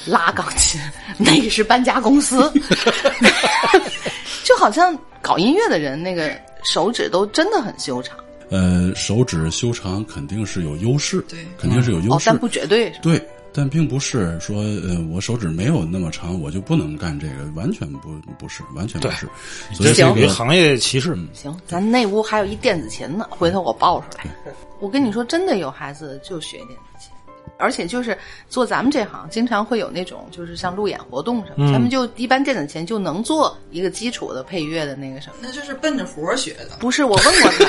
[0.06, 0.80] 拉钢琴，
[1.18, 2.52] 那个是搬家公司，
[4.44, 6.30] 就好像搞音乐的人，那个
[6.62, 8.16] 手指都真的很修长
[8.50, 12.90] 呃，手指修长肯定是有优势，对肯定是有优哦，势但，不绝对。
[13.02, 13.20] 对，
[13.52, 19.26] 但并不是说呃我手指没有那么长，我就不能干这个，完全不不是，完全不是。
[19.72, 21.16] 所以这是这个一行业歧视。
[21.32, 24.26] 行，咱那屋还有一电子琴呢，回头我抱出来。
[24.78, 27.10] 我跟你说，真的有孩子就学电子琴，
[27.58, 28.16] 而且就是
[28.48, 35.34] 做咱们这行，经常会有那种就是像路演活动什么，他们就一般电子琴就能做一个基础的配乐的那个什么。
[35.42, 36.76] 那就是奔着活儿学的。
[36.78, 37.64] 不是，我问过他，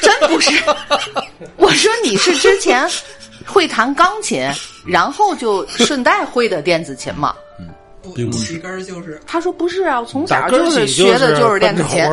[0.00, 0.50] 真不是。
[1.56, 2.88] 我说你是之前
[3.46, 4.48] 会弹钢琴，
[4.86, 7.34] 然后就顺带会的电子琴吗？
[8.02, 9.18] 不并不是起根儿就是。
[9.26, 12.04] 他说不是啊，我从小就是学的就是电子琴。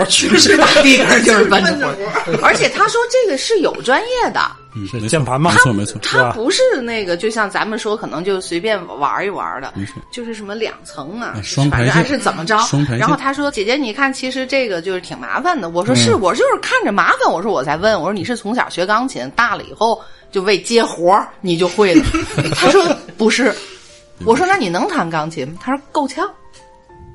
[0.58, 2.48] 打地根儿就是奔着奔着活。
[2.48, 4.40] 而且他说这个是有专业的，
[4.74, 9.74] 嗯，键盘吗没错没错，他不是那个，就像咱们说，可能就随便玩一玩的，
[10.14, 12.58] 就是什么两层啊啊，双排还是怎么着。
[12.60, 12.96] 双排。
[12.96, 15.98] 然后他说：“姐姐，你看，其实这个就是挺麻烦的。”我说：“嗯。
[15.98, 22.04] 是，我就是看着麻烦，我说我才问，我说你是从小学钢琴，大了以后就为接活儿你就会了。
[22.56, 22.84] ”他说
[23.18, 23.54] ：“不是。”
[24.26, 26.30] 我说：“那你能弹钢琴吗？”他说：“够呛。”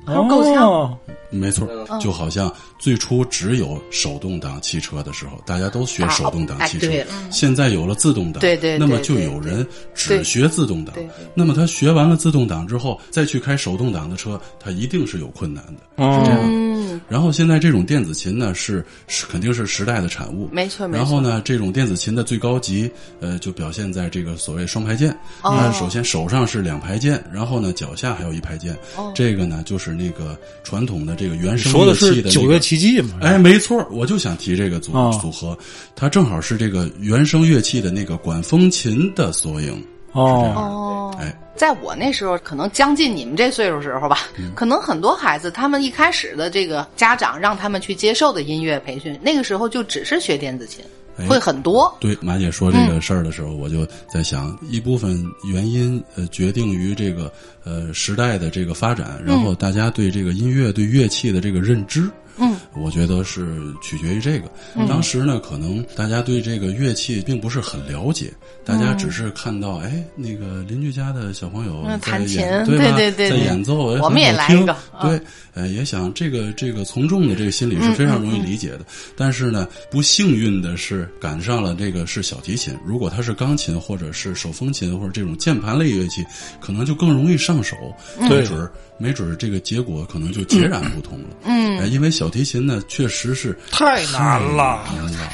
[0.05, 0.67] 他说：“够呛。
[0.67, 0.97] 哦
[1.29, 1.67] 没错，
[1.99, 10.95] 就好像最初只有手动挡汽车的时候，大家都学手动挡汽车哎，现在有了自动挡，对对对那么就有人只学自动挡。
[11.33, 15.81] 那么他学完了自动挡之后，再去开手动挡的车，他一定是有困难的。
[15.97, 20.97] 是这样，然后现在这种电子琴呢，是是肯定是时代的产物，没错没错。
[20.97, 25.11] 然后呢，这种电子琴的最高级，呃，就表现在这个所谓双排键。
[25.41, 25.55] 哦。
[25.57, 28.77] 那首先手上是两排键，然后呢脚下还有一排键。
[28.95, 29.11] 哦。
[29.15, 33.19] 这个呢就是那个传统的这个原声乐器的、九月奇迹嘛？
[33.21, 35.57] 哎，没错，我就想提这个组、哦组合，
[35.95, 39.81] 它正好是这个原声乐器的那个管风琴的缩影。
[40.11, 50.83] 哦，哦，哎，在我那时候，可能将近你们这岁数时候吧，嗯可能很多孩子他们一开始的这个家长让他们去接受的音乐培训，那个时候就只是学电子琴，
[51.17, 51.95] 哎会很多。
[52.01, 57.31] 对，马姐说这个事儿的时候，我就在想，一部分原因呃决定于这个
[57.63, 62.09] 呃时代的这个发展，然后大家对这个音乐、对乐器的这个认知。
[62.37, 64.49] 嗯，我觉得是取决于这个。
[64.87, 68.31] 当时呢，可能大家对这个乐器并不是很了解，
[68.63, 72.83] 大家只是看到，哎，那个邻居家的小朋友嗯在弹琴演，对吧？
[72.85, 75.21] 在对对对对演奏，哎我们也很好听来一个嗯对，
[75.53, 78.81] 呃，也想这个这个从众的这个心理是非常容易理解的。
[79.15, 82.75] 但是呢，不幸运的是赶上了这个是小提琴。
[82.85, 86.25] 如果它是钢琴或者是手风琴或者这种键盘类乐器，
[86.59, 87.75] 可能就更容易上手。
[88.19, 91.25] 没对准儿没准儿这个结果可能就截然不同了。
[91.43, 94.83] 嗯，因为小提琴呢，确实是太难了。
[94.95, 95.29] 难了。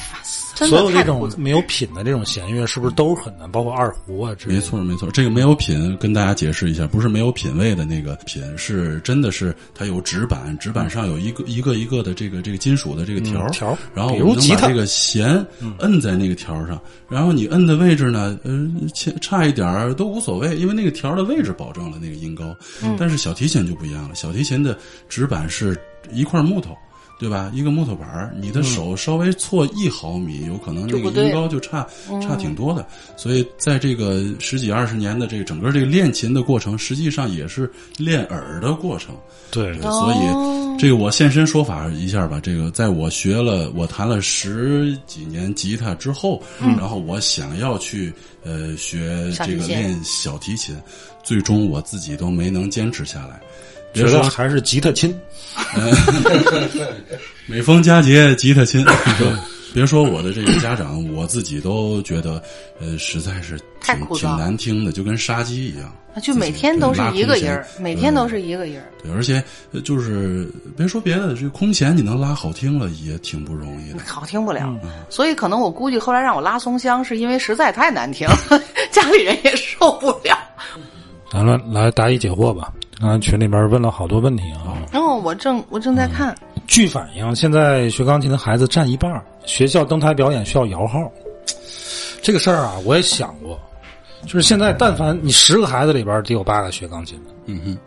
[0.54, 3.50] 真所有这种没有品的这种弦乐，是不是都很难？
[3.50, 4.60] 包括二胡啊之类的。
[4.60, 15.44] 没错，没错，这个没有品，跟大家解释一下，不是没有品位的那个品，是真的是它有纸板，纸板上有一个一个一个的这个这个金属的这个条儿嗯条然后我们能把这个弦
[15.78, 22.44] 摁在那个条儿上，然后你摁的位置呢，呃，差差一点儿都无所谓，因为那个条的位置保证了那个音高。
[22.82, 25.76] 嗯但是小提琴就不一样了，小提琴的纸板是
[26.12, 26.76] 一块木头。
[27.18, 27.50] 对吧？
[27.54, 31.86] 一个木头板儿，你的手稍微错一毫米，有可能那就不对个音高就差
[32.20, 32.86] 差挺多的。
[33.16, 39.14] 所以在这个十几二十年的这个整个这个练琴的过程，实际上也是练耳的过程。
[39.50, 42.40] 对，所以这个我现身说法一下吧。
[42.42, 50.76] 这个在我学了我弹了十几年吉他之后，然后我想要去呃学这个练小提琴，
[51.22, 53.40] 最终我自己都没能坚持下来。
[53.94, 55.14] 别觉说得还是吉他亲。
[57.46, 58.84] 每逢佳节吉他亲，
[59.72, 62.42] 别说我的这个家长，我自己都觉得，
[62.80, 65.92] 呃，实在是挺挺太枯燥难听的，就跟杀鸡一样。
[66.22, 68.86] 就每天都是一个音儿，每天都是一个音儿。
[69.02, 73.98] 对，而且呃就是别说别的，这空弦你能拉好听了，也挺不容易的。
[74.06, 78.38] 好听不了，嗯所以可能我估计后来让我拉松香，是因为实在太难听了，
[78.92, 80.38] 家里人也受不了。
[81.32, 82.72] 咱们来答疑解惑吧。
[83.00, 84.78] 刚才群里边问了好多问题啊。
[84.92, 86.34] 然后我正我正在看，
[86.66, 91.10] 据反映，现在学钢琴的孩子占一半儿，学校登台表演需要摇号。
[92.22, 93.60] 这个事儿啊，我也想过，
[94.24, 97.78] 就是现在但凡你十个孩子里边得有八个学钢琴的，嗯哼，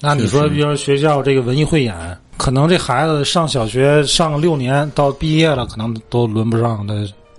[0.00, 1.96] 那你说，比如说学校这个文艺汇演，
[2.36, 6.94] 可能这孩子上小学上个六年，到毕业了，可能都轮不上他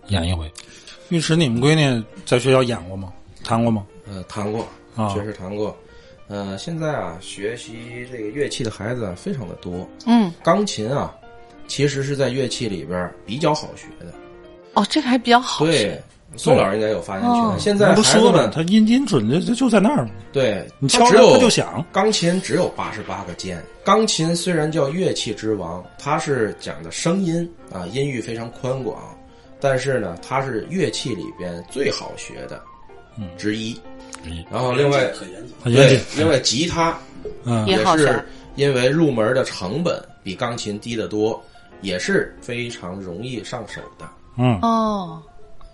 [0.07, 0.51] 演一回。
[1.09, 3.09] 玉石，你们闺女在学校演过吗？
[3.43, 3.83] 弹过吗？
[4.07, 5.75] 呃，弹过啊，确实弹过。
[6.29, 9.85] 呃，现在啊，学习这个乐器的孩子啊非常的多。
[10.05, 11.13] 嗯，钢琴啊，
[11.67, 14.13] 其实是在乐器里边比较好学的。
[14.75, 15.71] 哦，这个还比较好学。
[15.71, 16.03] 对，
[16.37, 17.31] 宋老师应该有发言权。
[17.31, 21.83] 哦现在那不说了，孩子们他音音准就就就在那儿，对，你敲着它只有他就响。
[21.91, 23.59] 钢琴只有八十八个键。
[23.83, 29.01] 钢琴虽然叫乐器之王，它是讲的声音啊，音域非常宽广，
[29.59, 32.61] 但是呢，它是乐器里边最好学的
[33.35, 33.75] 之一。
[34.51, 35.13] 然后另外，对
[35.63, 36.97] 很严谨，，另外吉他
[37.43, 37.65] 嗯。
[37.67, 38.23] 也是
[38.55, 41.41] 因为入门的成本比钢琴低得多，
[41.81, 44.09] 也是非常容易上手的。
[44.37, 45.21] 嗯，哦，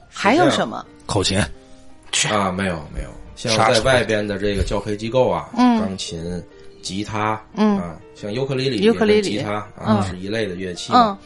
[0.10, 0.86] 还有什么？
[1.06, 2.52] 口琴，啊。
[2.52, 5.80] 没有没有，像在外边的这个教培机构啊，嗯。
[5.80, 6.43] 钢琴、
[6.82, 7.78] 吉他，嗯。
[7.80, 10.04] 啊，像尤克里里、尤克里里吉他啊嗯。
[10.04, 10.93] 是一类的乐器。
[10.93, 11.17] 嗯，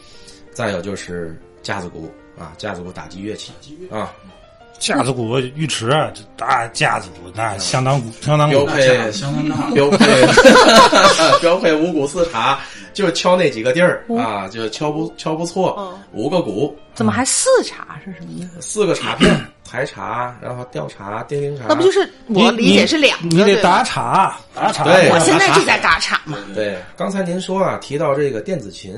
[0.52, 3.52] 再有就是架子鼓啊，架子鼓打击乐器
[3.90, 4.12] 啊，
[4.80, 9.70] 架子鼓、浴池，这大架子鼓那相当相当标配相当大。
[9.72, 10.06] 标配。
[11.40, 12.58] 标配五谷四茶，
[12.92, 18.60] 就敲那几个地儿啊，就敲不敲不错，五个鼓，怎么还四茶是什么意思？
[18.60, 19.30] 四个茶片，
[19.68, 23.36] 抬镲，然后吊镲、钉钉茶，那不就是我理解是两个？
[23.36, 24.84] 你得打茶，打岔。
[24.84, 26.38] 对我现在就在打茶嘛。
[26.54, 28.94] 对，刚才您说啊，提到这个电子琴，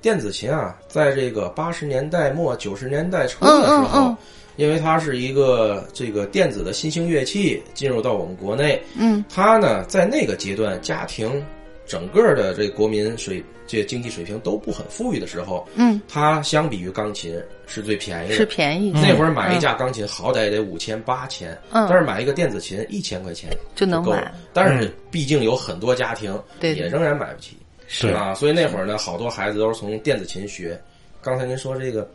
[0.00, 4.14] 电子琴啊，在这个八十年代末九十年代初的时候，
[4.56, 11.44] 因为它是一个这个电子的新兴乐器进入到我们国内，嗯，它呢在那个阶段，家庭
[11.86, 21.86] 整个的这国民水这经济水平都不很富裕的时候，嗯，它相比于钢琴是最便宜的，是便宜，那会儿买一架钢琴好歹也得五千八千，嗯。
[21.88, 24.34] 但是买一个电子琴一千块钱够了就能买。
[24.52, 26.74] 但是毕竟有很多家庭对。
[26.74, 28.08] 也仍然买不起，是。
[28.08, 30.78] 啊，所以那会儿呢，好多孩子都是从电子琴学。
[31.22, 32.08] 刚才您说这个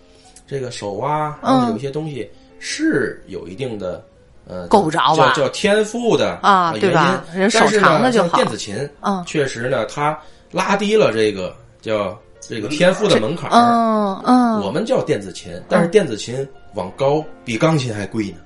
[0.48, 1.54] 这个手啊，嗯。
[1.54, 2.30] 然后有一些东西
[2.60, 4.04] 是有一定的
[4.48, 5.34] 呃够不着吧？
[5.34, 7.24] 叫叫天赋的啊呃对吧？
[7.34, 7.42] 原因。
[7.42, 8.38] 人手但是呢像长的就好。
[8.38, 9.24] 电子琴，嗯。
[9.26, 10.18] 确实呢，它
[10.52, 13.54] 拉低了这个叫这个天赋的门槛儿。
[13.54, 18.38] 嗯嗯，我们叫电子琴，但是电子琴往高比钢琴还贵呢。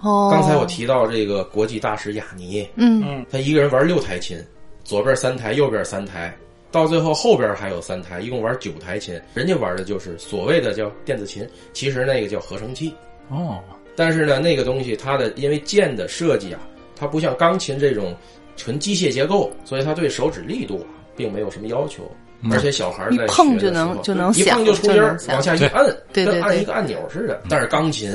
[0.00, 3.24] 哦，刚才我提到这个国际大师雅尼，嗯。
[3.30, 4.36] 他一个人玩六台琴，
[4.82, 6.36] 左边三台，右边三台，
[6.74, 9.14] 到最后后边还有三台，一共玩九台琴。
[9.32, 12.92] 人家玩的就是所谓的叫电子琴，其实那个叫合成器。
[13.28, 13.62] 哦，
[13.94, 16.58] 但是呢，那个东西它的因为键的设计啊，
[16.96, 18.12] 它不像钢琴这种
[18.56, 22.10] 纯机械结构，所以它对手指力度啊并没有什么要求。
[22.50, 27.40] 而且小孩在一碰就能就能一响碰就出音往下一按，对对对跟按一个按钮似的。
[27.48, 28.10] 但是钢琴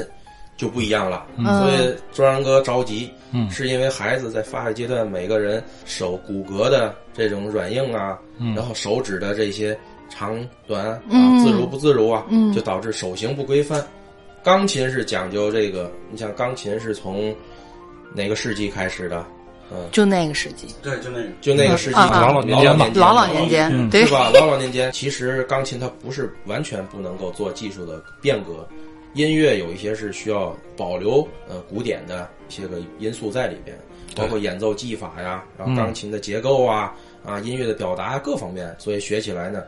[0.60, 1.46] 就不一样了，嗯。
[1.46, 3.50] 所以庄阳哥着急，嗯。
[3.50, 8.20] 是因为孩子在发育阶段，每个人手骨骼的这种软硬啊，
[8.54, 9.78] 然后手指的这些
[10.10, 11.40] 长短啊，嗯。
[11.40, 12.52] 自如不自如啊，嗯。
[12.52, 13.82] 就导致手型不规范。
[14.44, 17.34] 钢琴是讲究这个，你像钢琴是从
[18.14, 19.26] 哪个世纪开始的？
[19.72, 21.28] 嗯，就那个世纪，对，就那个。
[21.42, 23.90] 就那个世纪，老老年间吧老老年间，嗯。
[23.90, 24.30] 对是吧？
[24.34, 28.68] 老老年间，其实钢琴它不是完全不能够做技术的变革，
[29.14, 33.78] 音乐有一些是需要保留呃古典的一些个因素在里边，
[34.16, 36.96] 包括演奏技法呀，然后钢琴的结构啊
[37.26, 39.64] 啊音乐的表达各方面，所以学起来呢，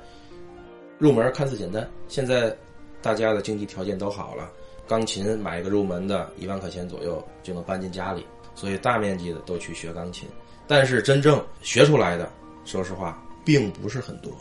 [0.99, 1.89] 入门看似简单。
[2.08, 2.56] 现在
[3.01, 4.49] 大家的经济条件都好了，
[4.88, 10.30] 钢琴买一个入门的一万块钱左右就能搬进家里，所以大面积的都去学钢琴。
[10.67, 12.32] 但是真正学出来的，
[12.63, 14.32] 说实话，并不是很多。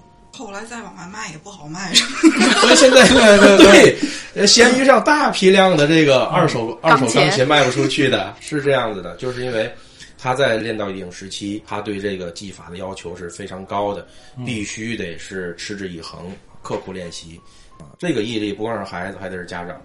[0.41, 1.93] 后来再往外卖也不好卖，
[2.63, 3.97] 所以现在 对对对，
[4.35, 9.71] 呃闲鱼上大批量的这个二手、二手钢琴卖不出去的，是这样子的，就是因为
[10.19, 14.07] 他在练到一定时期，他对这个技法的要求是非常高的，
[14.47, 17.39] 必须得是持之以恒、刻苦练习
[17.79, 17.85] 啊。
[17.99, 19.77] 这个毅力不光是孩子，还得是家长，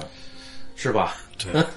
[0.00, 0.08] 啊，
[0.74, 1.16] 是吧？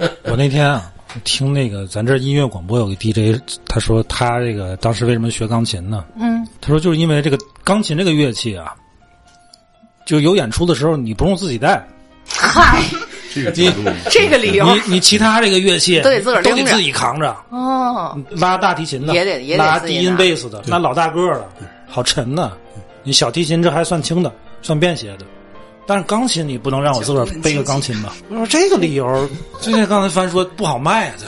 [0.25, 0.91] 我那天啊，
[1.23, 6.05] 听那个咱这音乐广播有个 DJ，他说他这个当时为什么学钢琴呢？
[6.19, 8.73] 嗯，他说就是因为这个钢琴这个乐器啊，
[10.05, 11.85] 就有演出的时候你不用自己带，
[12.27, 12.83] 嗨，
[13.33, 13.51] 这个
[14.09, 14.75] 这个理由。
[14.75, 21.49] 你你其他这个乐器都得自个儿都得自己扛着，哦，拉大提琴的也得也得拉低音贝斯的，那老大个儿了，
[21.87, 22.51] 好沉呐。
[23.03, 25.25] 你小提琴这还算轻的，算便携的。
[25.87, 28.15] 但是钢琴你不能让我自个儿背个钢琴吧？
[28.29, 29.29] 我说这个理由，
[29.61, 31.27] 最近刚才翻说不好卖啊，这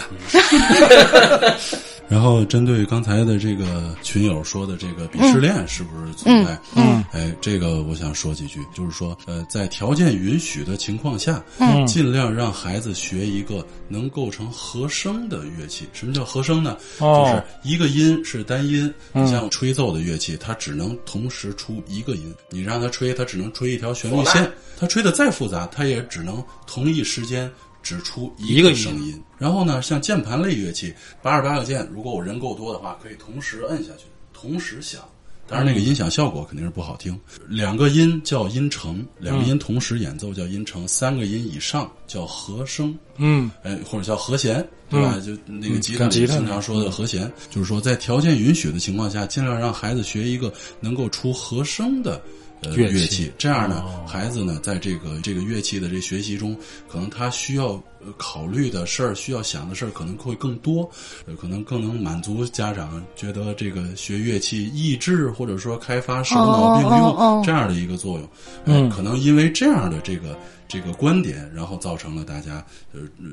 [2.09, 6.59] 然后针对刚才的这个群友说的这个鄙视链是不是存在？
[6.75, 15.87] 嗯，哎，这个我想说几句，就是说，呃，在条件允许的情况下，嗯尽量让孩子学一个能构成和声的乐器。
[15.93, 16.77] 什么叫和声呢？
[16.99, 18.91] 哦就是一个音是单音。
[19.13, 24.49] 嗯你像吹奏的乐器，它只能同时出一个音，你让他吹，他只能吹一条旋律线。
[24.79, 29.21] 他吹的再复杂，他也只能同一时间只出一一个声音。
[29.37, 35.01] 然后呢，像键盘类乐器，八十八个键，如果我人够多的话，可以同时摁下去，同时响。
[35.49, 37.17] 当然，那个音响效果肯定是不好听。
[37.47, 42.93] 两个音叫音程，两个音同时演奏叫音程，三个音以上叫和声。
[43.15, 44.55] 嗯哎，或者叫和弦，
[44.89, 45.17] 对吧？
[45.25, 52.21] 就那个吉他跟吉他经常说的和弦，就是说在条件允许的情况下，尽量让孩子学一个能够出和声的。
[52.61, 53.31] 呃，乐器。
[53.37, 54.05] 这样呢，哦。
[54.07, 56.57] 孩子呢，在这个这个乐器的这学习中，
[56.89, 60.89] 可能他需要呃考虑的事儿，需要想的事儿可能会更多，
[61.25, 68.29] 呃，可能更能满足家长觉得这个学乐器益智或者说开发手脑并用这样的一个作用。
[68.65, 68.89] 嗯。
[68.89, 73.25] 呃可能因为这样的这个这个观点，然后造成了大家呃呃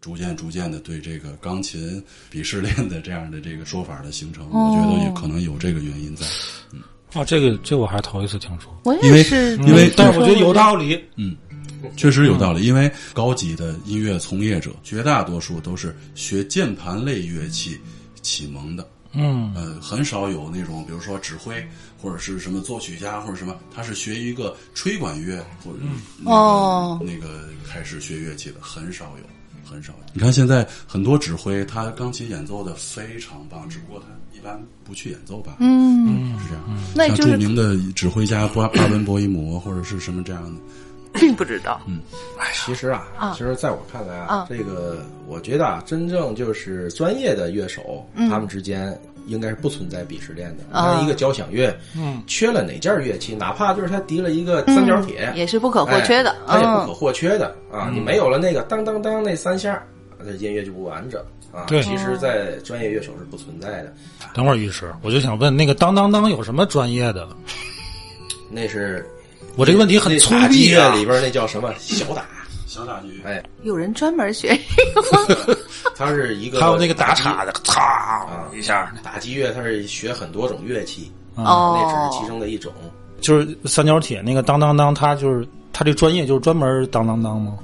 [0.00, 6.26] 逐渐逐渐的对这个钢琴鄙视链的这样的这个说法的形成，我觉得也可能有这个原因在。
[7.16, 11.02] 啊，这个这我还头一次听说，我因为也是，因为但是我觉得有道理。
[11.16, 11.34] 嗯，
[11.96, 17.78] 确实有道理，因为高级的音乐从业者绝大多数都是学键盘类乐器
[18.22, 18.86] 启蒙的。
[19.18, 25.78] 嗯呃，很少有那种，比如说指挥或者是什么作曲家或者什么，他是学一个吹管乐或者
[26.18, 29.98] 那个、哦那个开始学乐器的，很少有，很少有。
[30.12, 35.56] 你看现在很多指挥，他钢琴演奏的非常棒，只不过他一般不去演奏吧。
[35.58, 36.62] 嗯，是这样。
[36.94, 40.60] 那就是像著名的指挥家巴巴文博伊姆或者是什么这样的，
[41.14, 41.80] 并不知道。
[41.86, 42.00] 嗯。
[42.54, 43.32] 其实啊，啊。
[43.32, 44.46] 其实在我看来啊，啊。
[44.48, 50.62] 这个我觉得啊，真正就是专业的乐手，他们之间应该是不存在鄙视链的。
[50.62, 56.30] 你嗯啊一个交响乐，嗯，缺了哪件乐器，哪怕就是他提了一个三角铁，也是不可或缺的。
[56.30, 57.90] 哎它也不可嗯或缺的啊。
[57.92, 59.82] 你没有了那个当当当那三下，
[60.24, 61.20] 这音乐就不完整
[61.56, 61.64] 啊。
[61.66, 63.92] 对其实，在专业乐手是不存在的，
[64.34, 67.26] 等会儿于师，我就想问，那个当当当有什么专业的？
[68.50, 69.04] 那是
[69.56, 70.94] 我这个问题很粗打击乐鄙啊！
[70.94, 72.24] 里边那叫什么小打？
[72.66, 74.58] 小打击哎， 有人专门学，
[75.96, 82.72] 他是一个还有那个打击岔的，嚓一下，打击乐，它是学很多种乐器，哦那只是其中的一种。
[83.20, 87.56] 就是三角铁那个当当当，他就是他这专业就是专门当当当吗？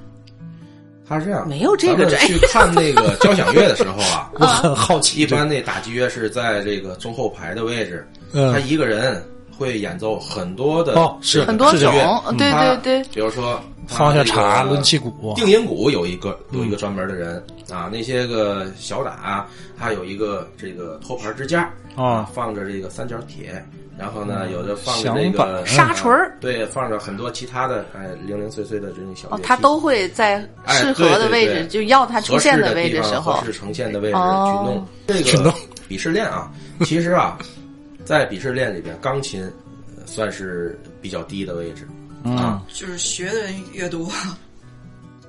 [1.12, 5.26] 它是这样，没有这个去看那个交响乐的时候啊， 我很好奇一。
[5.26, 9.22] 般那打击乐是在这个中后排的位置，嗯他一个人
[9.56, 11.92] 会演奏很多的哦是很多种，
[12.38, 19.46] 对对对，比如说他放下这个茶，抡起鼓，定音鼓有一个有一个专门的人啊，那些个小打
[19.78, 23.64] 他有一个这个托盘支架啊放着这个三角铁，
[23.98, 26.30] 然后呢有的放着响这个板沙锤儿。
[26.30, 33.34] 啊对，放着很多其他的哎零零碎碎的这种小哦他都会在哎适合的位置，就要它出现的位置时候。
[33.34, 34.86] 合，适呈现的位置去哦弄。
[35.06, 35.44] 这去弄。
[35.44, 35.54] 个
[35.88, 36.50] 鄙视链啊，
[36.84, 37.38] 其实啊，
[38.04, 39.42] 在鄙视链里边，钢琴
[39.96, 41.86] 呃算是比较低的位置
[42.24, 42.36] 嗯。
[42.36, 42.62] 啊。
[42.72, 44.10] 就是学的人越多，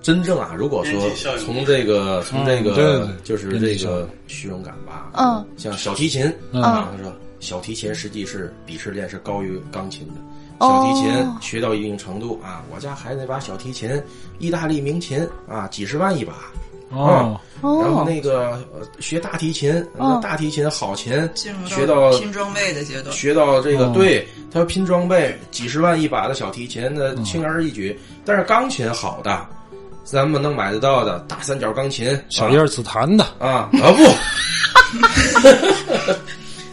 [0.03, 6.61] 真正啊，如果说从这个从这嗯对对个对就是这个虚荣感吧，嗯，像小提琴嗯。
[6.61, 10.13] 啊，他说小提琴实际是鄙视链是高于钢琴的。
[10.59, 10.67] 哦。
[10.67, 13.89] 小提琴学到一定程度啊，我家孩子那把小提琴，
[14.39, 16.33] 意大利名琴啊，几十万一把。
[16.89, 21.11] 哦，然后哦，那个呃学大提琴，那大提琴好琴，
[21.65, 23.11] 学到拼装备的阶段。
[23.15, 23.91] 学到这个哦。
[23.95, 27.97] 对，他要拼装备，几十万一把的小提琴，那轻而易举。
[28.23, 29.43] 但是钢琴好的，
[30.03, 34.03] 咱们能买得到的大三角钢琴，小叶紫檀的，啊啊不，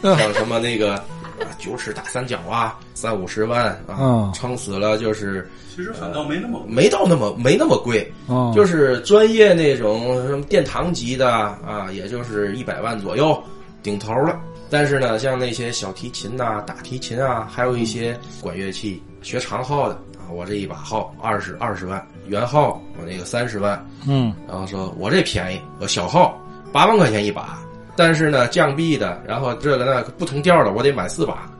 [0.19, 13.41] 像什么那个啊九尺大三角啊，三五十万啊嗯，撑死了就是其实反倒没那么没到那么没那么贵，哦，就是专业那种什么殿堂级的啊，也就是一百万左右
[13.83, 14.39] 顶头了。
[14.73, 26.41] 但是呢，像那些小提琴呐、大提琴啊，还有一些管乐器学长号的啊，我这一把号二十二十万，原号我那个三十万，嗯然后说我这便宜，我小号
[26.73, 27.59] 八万块钱一把，
[27.97, 31.51] 但是呢降 B 的，然后这个那个不同调的，我得买四把。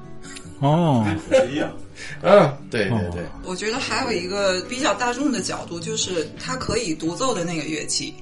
[0.61, 1.71] 哦，不一样。
[2.23, 8.15] 嗯，对对对，我觉得还有一个比较大众的角度，就是它可以独奏的那个乐器，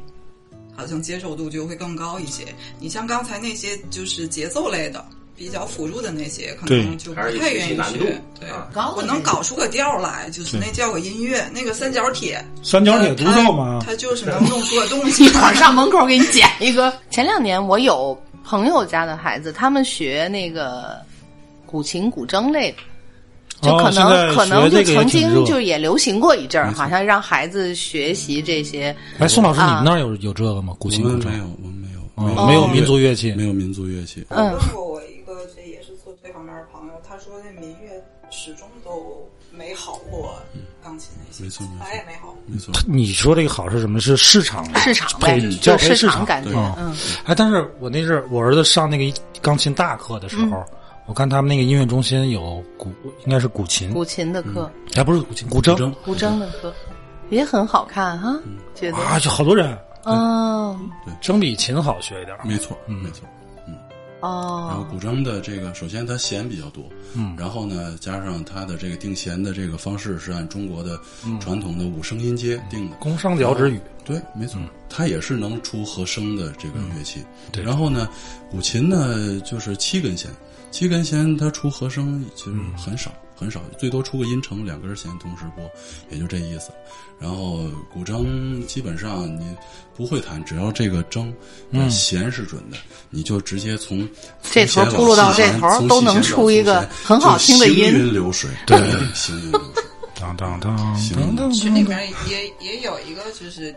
[0.76, 2.44] 好像接受度就会更高一些。
[2.78, 5.04] 你像刚才那些就是节奏类的。
[5.38, 8.20] 比较辅助的那些，可能就不还是太愿意有难度学。
[8.40, 13.80] 对啊，我能搞出个调来，就是那叫个音乐，那个三角铁，三角铁独奏吗？
[13.86, 16.92] 它就是能弄出个东西马上门口给你 捡一个。
[17.10, 20.98] 前两年我有朋友家的孩子，他们学那个
[21.64, 22.78] 古琴、古筝类的。
[23.60, 28.94] 就可能、哦可能就曾经就也流行过一阵儿，好像让孩子学习这些。
[29.18, 30.72] 哎，宋老师，你啊们那儿有有这个吗？
[30.78, 34.24] 古琴、古筝没有，我们没有，哦没有民族乐器没有民族乐器。
[34.28, 35.17] 嗯问过我一个这也
[36.38, 40.34] 是做这方面的朋友，他说那民乐始终都没好过
[40.82, 42.34] 钢琴那些，没错没错来也没好。
[42.46, 44.00] 没错，你说这个好是什么？
[44.00, 46.96] 是市场市场呗配，就市教培场场感觉嗯嗯。
[47.24, 50.64] 哎，但是我那阵儿我儿子上那个钢琴大课的时候，
[51.06, 52.90] 我看他们那个音乐中心有古，
[53.24, 55.94] 应该是古琴，古琴的课、哎，不是古琴，古筝古筝。
[56.04, 56.72] 古筝的课
[57.30, 58.38] 也很好看哈，
[58.74, 60.78] 觉得啊，就好多人，哦。
[61.22, 62.44] 筝比琴好学一点儿。
[62.44, 62.96] 没错，嗯。
[63.02, 63.26] 没错。
[64.20, 67.36] 然后哦，古筝的这个，首先它弦比较多，嗯。
[67.38, 70.98] 然后呢，加上它的这个定弦的这个方式是按中国的
[71.40, 77.22] 传统的五声音阶定的，宫商角徵羽，对，没错，它也是能出和声的这个乐器。
[77.52, 77.62] 对。
[77.62, 78.08] 然后呢，
[78.50, 80.30] 古琴呢就是七根弦，
[80.70, 83.12] 七根弦它出和声其实很少。
[83.38, 85.64] 很少，最多出个音程，两根弦同时拨，
[86.10, 86.70] 也就这意思。
[87.20, 89.46] 然后古筝基本上你
[89.96, 91.32] 不会弹，只要这个筝
[91.72, 92.76] 的弦是准的，
[93.10, 94.08] 你就直接从
[94.42, 98.78] 这头铺路到这头从都能出一个很好听的音行音云流水，对，
[99.14, 99.84] 行云流水。
[100.20, 103.72] 当当当行当当群里面也也有一个就是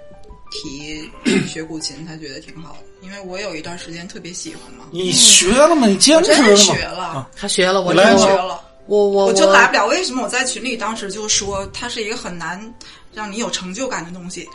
[0.52, 1.10] 提
[1.48, 5.86] 学古琴，他觉得挺好的，因为我有一段时间特别喜欢嘛，你学了吗？
[5.88, 6.94] 你坚持了真学吗？
[6.94, 8.60] 了，他学了，我来学了。
[8.88, 9.88] 我我我就来不了。
[9.88, 12.74] 为什么我在群里当时就说它是一个很难
[13.14, 14.48] 让你有成就感的东西？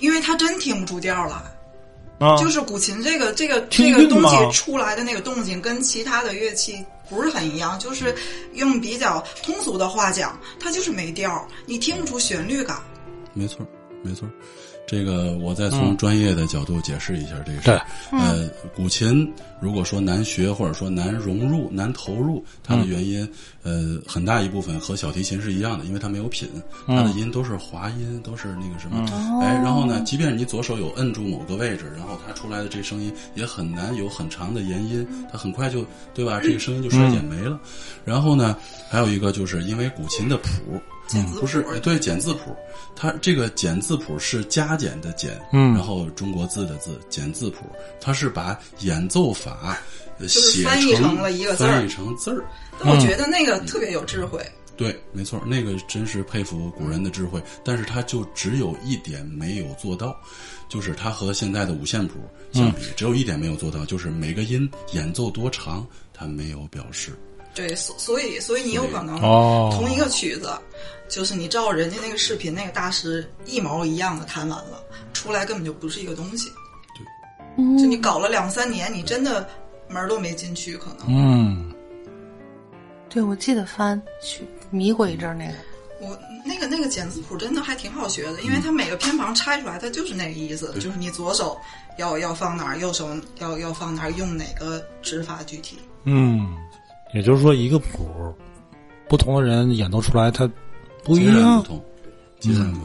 [0.00, 1.36] 因为它真听不出调来。
[2.20, 7.76] 啊，就是古琴这个这个这个东西出来的那个动静，跟其他的乐器不是很一样。
[7.78, 8.14] 就是
[8.52, 12.78] 用比较通俗的话讲，它就是没调儿，你听不出旋律感。
[13.32, 13.66] 没错，
[14.02, 14.28] 没错。
[14.86, 17.86] 这个我再从专业的角度解释一下这个事对儿。
[18.12, 23.26] 呃，古琴如果说难学或者说难融入、难投入，它的原因，
[23.62, 26.48] 呃，很大一部分和小提琴是一样的，因为它没有品，
[26.86, 29.06] 它的音都是滑音，都是那个什么，
[29.42, 36.40] 哎，然后呢，即便你左手有摁住某个位置，然后它出来的这声音也很难有很长的延音，它很快就对吧？
[36.40, 37.58] 这个声音就衰减没了。
[38.04, 38.54] 然后呢，
[38.90, 40.78] 还有一个就是因为古琴的谱。
[41.06, 42.56] 简不是对简字谱，
[42.96, 47.66] 它这个简字谱是加减的减，嗯然后中国字的字简字谱，
[48.00, 49.78] 它是把演奏法
[50.18, 52.44] 呃是写翻译成了一个字儿翻译成字儿。
[52.80, 54.44] 但我觉得那个特别有智慧。
[54.76, 60.20] 对，没错，那个真是佩服古人的智慧，但是他就只有一点没有做到，
[60.68, 62.14] 就是他和现在的五线谱
[62.52, 67.16] 相比，只有一点没有做到，就是每个音演奏多长，他没有表示。
[67.54, 70.52] 对，所所以所以你有可能哦同一个曲子，
[71.08, 74.82] 就是你照人家那个视频那个大师一毛一样的弹完了，
[75.12, 76.50] 出来根本就不是一个东西。
[77.56, 79.48] 对就你搞了两三年，你真的
[79.88, 81.06] 门儿都没进去，可能。
[81.08, 81.72] 嗯，
[83.08, 85.52] 对，我记得翻去迷过一阵儿那个。
[86.00, 91.56] 我那个那个简字谱真的还挺好学的，因为它每个偏旁拆出来，它就是那个意思，就是你左手
[91.96, 95.78] 要要放哪儿，右手要要放哪儿，用哪个指法具体。
[96.02, 96.54] 嗯，
[97.14, 98.34] 也就是说，一个谱，
[99.08, 100.50] 不同的人演奏出来，它
[101.04, 101.64] 不一样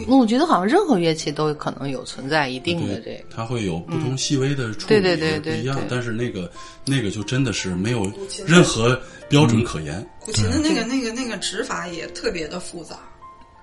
[0.07, 5.87] 我觉得好像任何乐器都可能有存在一定的这个。，它会有不同细微的处理，对对对也不一样对对。
[5.89, 6.49] 但是那个
[6.85, 8.09] 那个就真的是没有
[8.45, 10.07] 任何标准可言。
[10.21, 12.97] 古琴的那个那个那个指法也特别的复杂，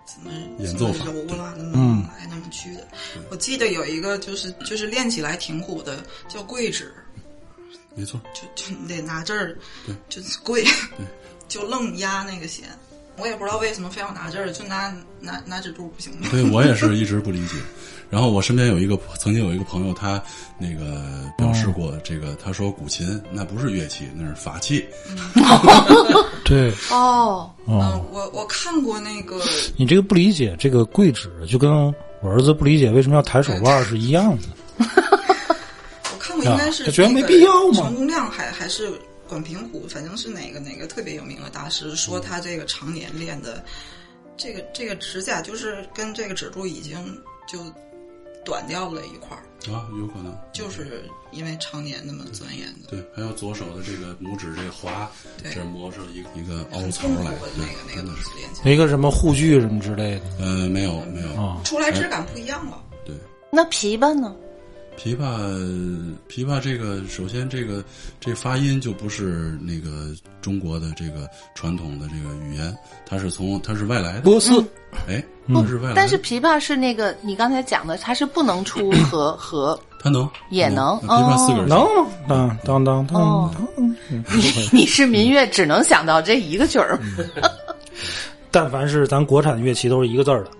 [0.04, 2.86] 怎么演奏法怎么揉啦，那么嗯来那么去的。
[3.30, 6.92] 我记得有一个就是就是练起来挺苦的，叫跪指，
[7.96, 10.64] 没错，就就你得拿这儿，对就是跪，
[11.48, 12.68] 就愣压那个弦。
[13.18, 16.28] 我也不知道为什么非要拿这儿，就拿拿拿指肚不行吗？
[16.30, 17.54] 对我也是一直不理解。
[18.10, 20.22] 然后我身边有一个曾经有一个朋友，他
[20.58, 21.02] 那个
[21.38, 24.86] 表示过这个，他说古琴那不是乐器，那是法器。
[26.44, 29.40] 对，哦，嗯、哦，我我看过那个，
[29.76, 31.72] 你这个不理解这个跪指，就跟
[32.20, 34.42] 我儿子不理解为什么要抬手腕是一样的。
[36.52, 38.92] 应该是他觉得没必要嘛陈功亮还还是
[39.28, 43.64] 管平湖，反正是哪个哪个特别有名的大师说他这个常年练的，
[44.36, 46.96] 这个这个指甲就是跟这个指柱已经
[47.48, 47.58] 就
[48.44, 49.42] 短掉了一块儿，
[49.74, 50.32] 啊，有可能。
[50.52, 52.88] 就是因为常年那么钻研的。
[52.88, 55.10] 对，还有左手的这个拇指这个划，
[55.42, 58.02] 对这磨出一个一个凹槽来那个，那个。
[58.02, 62.80] 东西练起来，一个什么护具什么之类的呃，没有没有，啊，出来质感不一样了。
[63.04, 63.12] 对，
[63.50, 64.36] 那琵琶呢？
[64.96, 65.26] 琵琶，
[66.28, 67.84] 琵琶这个首先这个
[68.18, 74.64] 这发音就不是那个中国的这个传统的这个语言，它是从它是外来的，波斯。
[75.06, 79.78] 哎，不是外来的，但是琵琶是那个你刚才讲的，它是不能出和和。
[80.00, 80.28] 它能。
[80.50, 80.98] 也能。
[81.00, 81.60] 琵琶四个哦。
[81.60, 81.86] 人能？
[82.26, 83.20] 当当当当。
[83.20, 83.50] 哦。
[83.54, 84.22] 当，嗯。
[84.24, 86.98] 都可以你是民乐，只能想到这一个曲儿。
[88.50, 90.50] 但凡是咱国产乐器都是一个字儿的，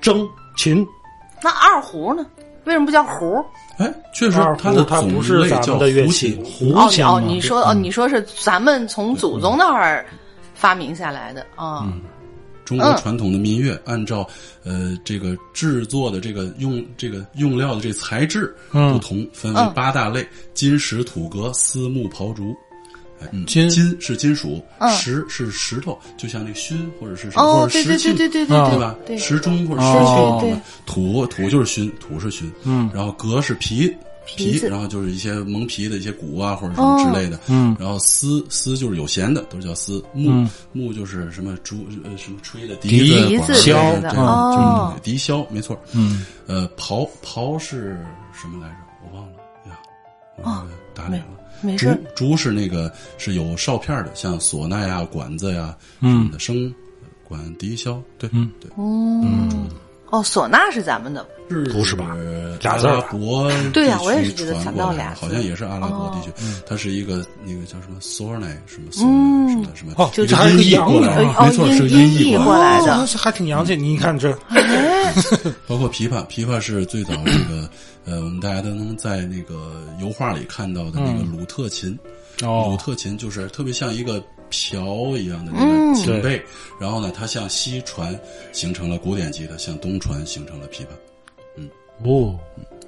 [0.00, 0.86] 筝、琴、
[1.42, 2.24] 那二胡呢？
[2.64, 3.44] 为什么不叫胡？
[3.78, 10.04] 哎，确实它的它种不是叫们的乐器胡琴，胡哦哦，你说哦，你说是咱们从祖宗那儿
[10.54, 11.92] 发明下来的啊？
[12.64, 14.26] 中国传统的民乐，按照
[14.64, 18.92] 呃这个制作的这个用这个用料的这材质嗯。
[18.92, 19.72] 不同，分为嗯。
[19.74, 22.54] 八大类：金石土革丝木刨竹。
[23.22, 23.46] 哎，嗯。
[23.46, 24.90] 金金是金属，嗯。
[24.96, 28.96] 石是石头，就像那个熏或者是什么，哦或，者对石磬，对对对对对啊对吧？
[29.06, 30.38] 对，时钟或者时哦。
[30.38, 32.90] 磬，对对土土就是熏，土是熏，嗯。
[32.94, 33.94] 然后革是皮
[34.24, 34.68] 皮子。
[34.68, 37.76] 然后就是一些蒙皮的一些鼓啊或者什么之类的，嗯。
[37.78, 40.02] 然后丝丝就是有弦的，都是叫丝。
[40.12, 40.48] 木、嗯。
[40.72, 43.06] 木就是什么竹呃什么吹的笛
[43.40, 43.74] 子、箫
[44.16, 44.92] 哦。
[44.94, 45.80] 就是笛箫，没错。
[45.92, 48.76] 嗯，呃，刨刨是什么来着？
[49.04, 49.32] 我忘了。
[49.68, 49.78] 呀，
[50.36, 51.41] 我那个打脸了。
[51.76, 51.88] 竹。
[52.14, 56.72] 竹是那个是有哨片的，像唢呐呀、管子呀什嗯么的，笙、
[57.24, 58.50] 管、笛箫，对，嗯。
[58.60, 58.70] 对。
[58.78, 59.68] 嗯，
[60.10, 62.06] 哦，唢呐是咱们的，是不是吧？
[62.64, 62.94] 阿俩字儿。
[62.96, 67.98] 拉伯对呀我也是觉得传想到俩好像也是阿拉伯地区，嗯它是一个那个叫什么
[68.38, 68.92] n e 什么 e
[69.50, 73.06] 什么什么，哦就这还是个音译洋的过来的，哦没错，是音音译译过来的。
[73.18, 73.74] 还挺洋气。
[73.74, 74.32] 你看这，
[75.66, 77.68] 包括琵琶，琵琶是最早这个
[78.04, 81.98] 呃，我们大家都能在那个油画里看到的那个鲁特琴。
[82.40, 84.84] 鲁哦，特琴就是特别像一个瓢
[85.16, 86.42] 一样的那嗯个琴背，
[86.80, 88.18] 然后呢，它向西传
[88.52, 90.88] 形成了古典吉他，向东传形成了琵琶，
[91.56, 91.68] 嗯
[92.04, 92.36] 哦，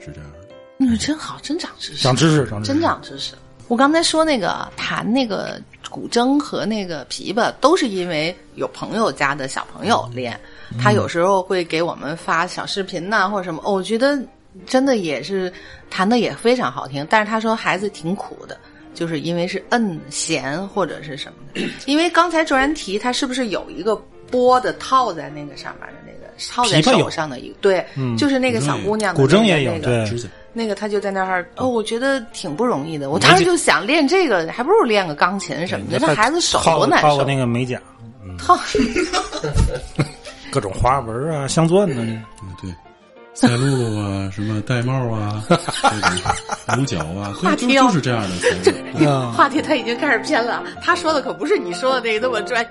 [0.01, 0.39] 是这样的。
[0.79, 3.35] 嗯，真好，真长知识，长知识，长知识，真长知识。
[3.69, 10.39] 我刚才说那个弹那个古筝和那个琵琶，都是因为有朋友家的小朋友练，
[10.79, 13.63] 他有时候会给我们发小视频呐、或者什么。
[13.65, 14.19] 哦我觉得
[14.67, 15.53] 真的也是
[15.91, 18.57] 弹的也非常好听，但是他说孩子挺苦的。
[18.95, 24.01] 就是因为是摁弦或者是什么的， 因为刚才卓然提他是不是有一个
[24.31, 27.85] 拨的套在那个上面的那个套在手上的一个，对，
[28.17, 33.11] 就是那个小姑娘的古筝也有，那个对，指甲那个他就在那儿哦，我觉得挺不容易的。
[33.11, 35.99] 我当时就想练这个，还不如练个钢琴什么的。
[35.99, 37.25] 这孩子手多难受套个。
[37.25, 37.83] 那个美甲，
[38.39, 38.57] 套
[40.53, 42.23] 各种花纹啊，镶钻的，嗯，
[42.63, 42.73] 对，
[43.35, 52.69] 赛璐璐啊，什么戴帽啊， 这种五角啊，话题就是这样的话题他已经开始偏了，他说的可不是你说的那个那么专业。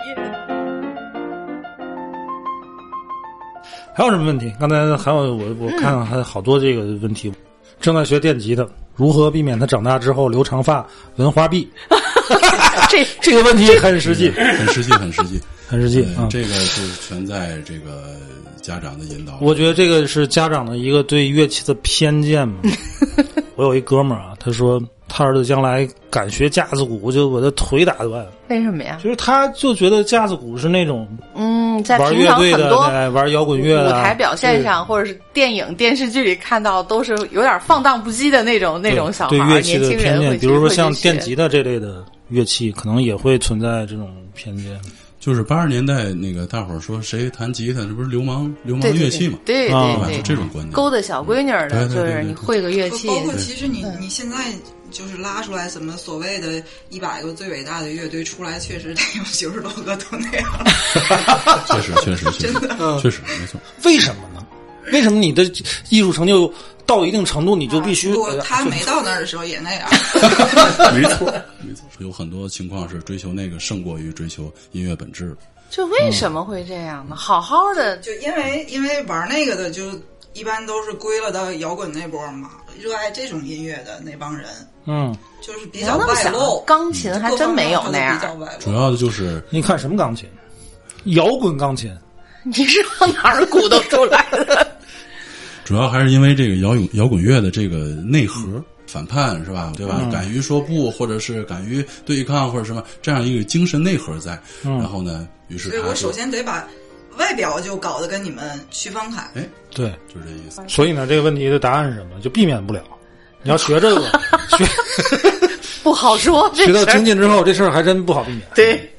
[3.96, 4.52] 还有什么问题？
[4.60, 7.32] 刚才还有我我看还有好多这个问题。
[7.80, 10.86] 正在学电吉他，如何避免他长大之后留长发、
[11.18, 11.70] 纹花臂？
[12.90, 18.16] 这这个问题很实际，很实际， 很实际，很实际这个是全在这个
[18.62, 19.38] 家长的引导。
[19.42, 22.56] 我觉得这个是家长的一个对乐器的偏见嘛。
[23.56, 28.26] 我有一哥们儿啊，他说他儿子将来敢学架子鼓，就把他腿打断。
[28.48, 29.00] 为什么呀？
[29.04, 44.80] 就是他就觉得架子鼓是那种嗯，在玩平乐队的、常很多哎玩摇滚乐的舞台表现上，或者是电影、电视剧里看到，都是有点放荡不羁的那种那种小孩儿，对乐器年的偏见，比如说像电吉他这类的乐器，可能也会存在这种偏见。
[45.24, 49.40] 就是八十年代那个大伙儿说谁弹吉他，这不是流氓流氓乐器嘛？
[49.46, 50.74] 对啊对对就这种观念。
[50.74, 54.54] 勾搭小闺女儿就是你会个乐器，包括其实你你现在
[54.92, 60.46] 就是拉出来什么所谓的一百个最伟大的乐队出来，确实得有九十多个都那样。
[61.68, 62.60] 确实，确实，确实，
[63.02, 63.58] 确实没错。
[63.86, 64.46] 为什么呢？
[64.92, 65.50] 为什么你的
[65.88, 66.54] 艺术成就
[66.86, 68.14] 到一定程度，你就必须？
[68.44, 69.90] 他没到那儿的时候也那样。
[70.94, 71.32] 没错，
[71.62, 75.36] 没错，有很多情况是追求那个胜过于追求音乐本质。
[75.70, 77.16] 这为什么会这样呢？
[77.16, 79.84] 好好的，就因为因为玩那个的，就
[80.34, 84.48] 一般都是归了到摇滚那波嘛，热爱这种音乐的那帮人，
[84.86, 88.20] 嗯，就是比较外露。，钢琴还真没有那样
[88.60, 88.72] 主。
[88.74, 90.30] 要的就是你看什么钢琴？
[91.06, 91.92] 摇滚钢琴。
[92.46, 94.63] 你是往哪儿鼓捣出来的？
[95.64, 98.64] 主要还是因为这个摇滚摇滚乐的这个内核。
[98.86, 99.74] 反叛是吧？
[99.76, 100.02] 对吧？
[100.04, 104.40] 嗯敢于说不，或者是敢于对抗，或者什么这样一个精神内核在。
[104.64, 106.68] 嗯然后呢，于是所以我首先得把
[107.18, 109.22] 外表就搞得跟你们区分开。
[109.34, 110.62] 哎，对，就是这意思。
[110.68, 112.20] 所以呢，这个问题的答案是什么？
[112.22, 112.84] 就避免不了。
[113.42, 114.02] 你要学这个，
[114.58, 114.66] 学
[115.82, 118.42] 不好说，学到精进之后，这事儿还真不好避免。
[118.54, 118.94] 对，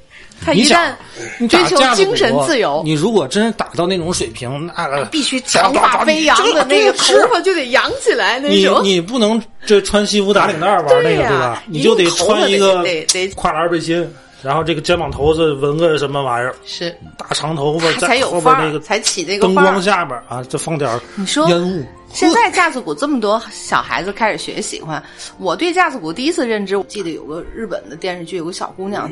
[0.45, 0.93] 他一旦
[1.39, 8.82] 你追求精神自由，你如果真是打到那种水平，那个必须长发飞扬的那个头发就得扬起来那你种。
[8.82, 11.62] 你不能这穿西服打领带玩那个对吧？
[11.66, 14.07] 你你就得穿一个得得跨栏背心，
[14.43, 19.80] 然后这个肩膀头子纹个什么玩意儿，是大长头发在才有后范儿，边那个才起那个灯光。
[19.80, 21.85] 下边啊，就放点你说烟雾。
[22.12, 25.03] 现在架子鼓这么多小孩子开始学喜欢，
[25.39, 29.11] 我对架子鼓第一次认知，我记得有个日本的电视剧，有个小姑娘，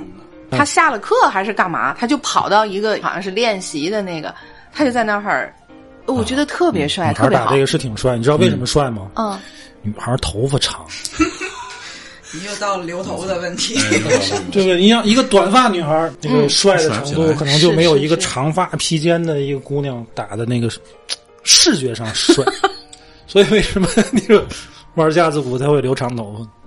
[0.52, 4.34] 嗯她下了课还是干嘛，他就跑到一个好像是练习的那个，
[4.72, 5.54] 他就在那儿，
[6.06, 7.60] 我觉得特别帅，特别好女孩打这。
[7.60, 9.10] 个是挺帅，你知道为什么帅吗？
[9.16, 9.38] 嗯，
[9.82, 10.86] 女孩头发长，
[12.32, 13.74] 你又到了留头的问题。
[13.90, 14.76] 对不对？
[14.76, 20.70] 你像一个短发女孩，那个帅的程度可能就没有一个长发披肩的一个姑娘打的那个
[21.44, 22.44] 视觉上帅。
[23.26, 24.46] 所以为什么那个
[24.94, 26.61] 玩架子鼓才会留长头发？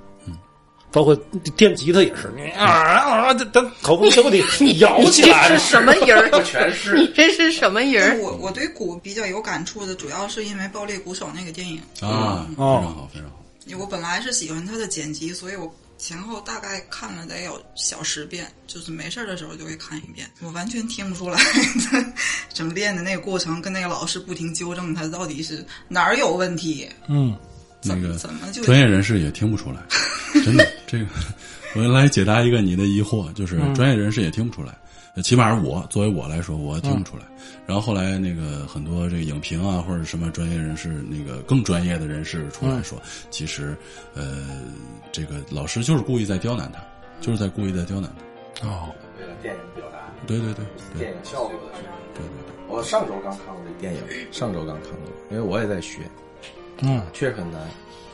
[0.95, 1.13] 包括
[1.57, 4.37] 电吉他也是，你啊啊，等等头发都得
[4.79, 6.41] 摇起来 这是什么音儿？
[6.45, 8.21] 全是你这是什么人儿？
[8.21, 11.81] 我我对鼓比较有感触的，主要是因为《爆裂鼓手》那个电影。
[11.99, 13.35] 啊，非哦常好，非常好。
[13.77, 20.25] 我本来是喜欢他的剪辑，所以我前后大概看了得有小十遍，就是没事儿的时候就会看一遍。
[20.41, 21.37] 我完全听不出来
[22.53, 27.35] 整练的那个过程，跟那个老师不停纠正他到底是哪儿有问题，嗯，
[27.81, 29.79] 怎么那个怎么就专业人士也听不出来，
[30.45, 30.65] 真的。
[30.88, 31.05] 这个
[31.75, 34.73] 我来解答一个你的疑惑，就是专业人士也听不出来。
[35.15, 37.23] 呃起码我作为我来说，我听不出来。
[37.65, 43.77] 然后后来那个很多这个影评啊，或者什么专业人士，那个更专业的人士出来说，其实
[44.13, 44.45] 呃，
[45.13, 46.79] 这个老师就是故意在刁难他，
[47.21, 48.11] 就是在故意在刁难
[48.59, 48.67] 他。
[48.67, 51.86] 哦，为了电影表达对对对对电影效果的事。
[52.13, 52.65] 对对对。
[52.67, 54.01] 我上周刚看过这电影，
[54.33, 55.99] 上周刚看过，因为我也在学，
[56.81, 57.61] 嗯，确实很难，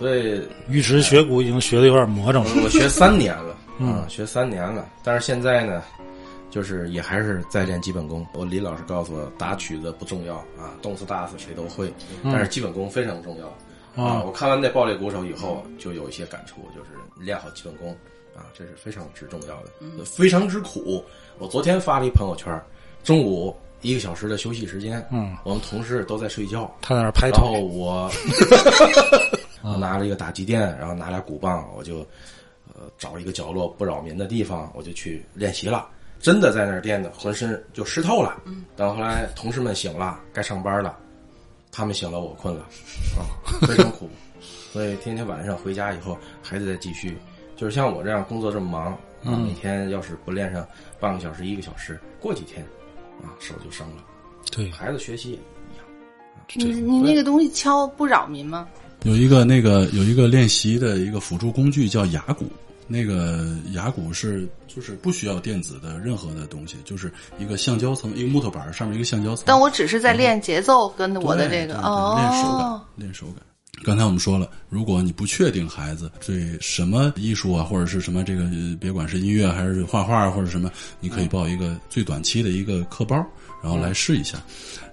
[0.02, 2.50] 所以玉石学鼓已经学的有点魔怔了。
[2.64, 5.84] 我学三年了， 嗯啊，学三年了，但是现在呢，
[6.50, 8.26] 就是也还是在练基本功。
[8.34, 11.94] 我李老师告诉我，打曲子不重要啊，动次打次谁都会，
[12.24, 14.04] 但是基本功非常重要。
[14.04, 16.90] 啊，我看完那《暴裂鼓手》以后，就有一些感触，就是
[17.24, 17.96] 练好基本功
[18.36, 21.06] 啊，这是非常之重要的，非常之苦。
[21.38, 22.60] 我昨天发了一朋友圈，
[23.04, 28.12] 中午一个小时的休息时间，嗯，我们同事都在睡觉，他在那儿拍然后腿，我我
[29.62, 32.00] 拿了一个打击垫，然后拿俩鼓棒，我就
[32.74, 35.88] 呃找一个角落不扰民的地方，我就去练习了。
[36.20, 38.42] 真的在那儿练的，浑身就湿透了。
[38.46, 40.96] 嗯，等后来同事们醒了，该上班了，
[41.72, 42.62] 他们醒了，我困了，
[43.18, 43.26] 啊，
[43.68, 44.08] 非常苦。
[44.72, 47.18] 所以天天晚上回家以后还得再继续。
[47.56, 48.94] 就是像我这样工作这么忙，
[49.24, 50.66] 啊，每天要是不练上
[51.00, 52.64] 半个小时、一个小时，过几天
[53.22, 54.04] 啊手就生了。
[54.52, 55.86] 对，孩子学习也一样。
[56.56, 58.68] 你你那个东西敲不扰民吗？
[59.04, 62.46] 有一个那个有一个练习的一个辅助工具叫哑鼓，
[62.88, 69.44] 那个哑鼓是就是不需要电子的任何的东西，就是一个橡胶层，一个木头板上面一个橡胶层。
[69.48, 73.38] 但我只是在练节奏跟我的这个哦，练手感，练手感。
[73.84, 83.26] 刚才我们说了，如果你不确定孩子对什么艺术啊，或者是什么这个，呃别管是音乐还是画画或者什么，你可以报一个最短期的一个课包，
[83.62, 84.42] 然后来试一下。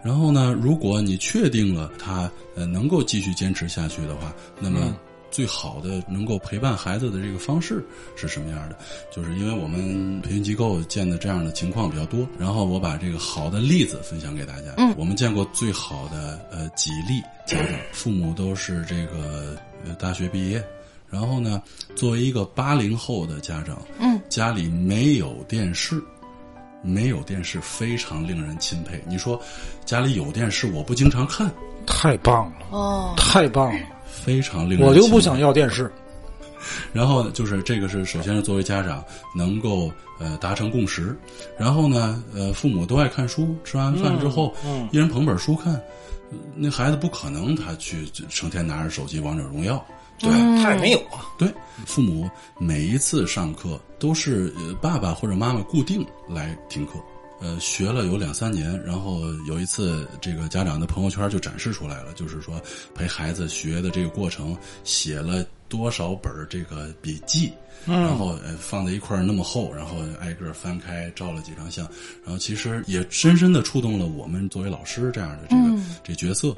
[0.05, 4.97] 然后呢，如果你确定了他呃能够继续坚持下去的话，那么
[5.31, 7.85] 最好的能够陪伴孩子的这个方式
[8.16, 8.77] 是什么样的？
[9.14, 14.73] 就是因为我们培训机构见的这样的情况比较多，然后我把这个好的例子分享给大家。
[14.79, 20.64] 嗯我们见过最好的呃几例家长，父母都是这个呃大学毕业，
[21.11, 21.62] 然后呢，
[21.95, 26.03] 作为一个八零后的家长，嗯，家里没有电视。
[26.83, 29.03] 没有电视非常令人钦佩。
[29.07, 29.41] 你说
[29.85, 31.51] 家里有电视，我不经常看，
[31.87, 33.81] 太棒了，哦，太棒了！
[34.07, 35.91] 非常令人我就不想要电视。
[36.93, 39.03] 然后就是这个是首先是作为家长
[39.35, 41.16] 能够呃达成共识，
[41.57, 45.74] 然后呢呃父母都爱看书，吃完饭之后，嗯一人捧本书看，
[46.31, 49.83] 呃那孩子不可能他去成天拿着手机王者荣耀。
[50.19, 50.31] 对，
[50.62, 51.27] 他也没有啊。
[51.39, 51.53] 对，
[51.87, 56.93] 父母每一次上课都是呃爸爸或者妈妈固定来听课，
[57.41, 62.61] 呃，学了有两三年，然后有一次这个家长的朋友圈就展示出来了，就是说
[62.95, 67.53] 陪孩子学的这个过程，写了多少本儿这个笔记，
[67.87, 71.87] 然后呃放在一块儿那么厚，然后挨个儿翻开照了几张相，
[72.25, 76.57] 然后其实也深深的触动了我们作为老师这样的这个、这角色，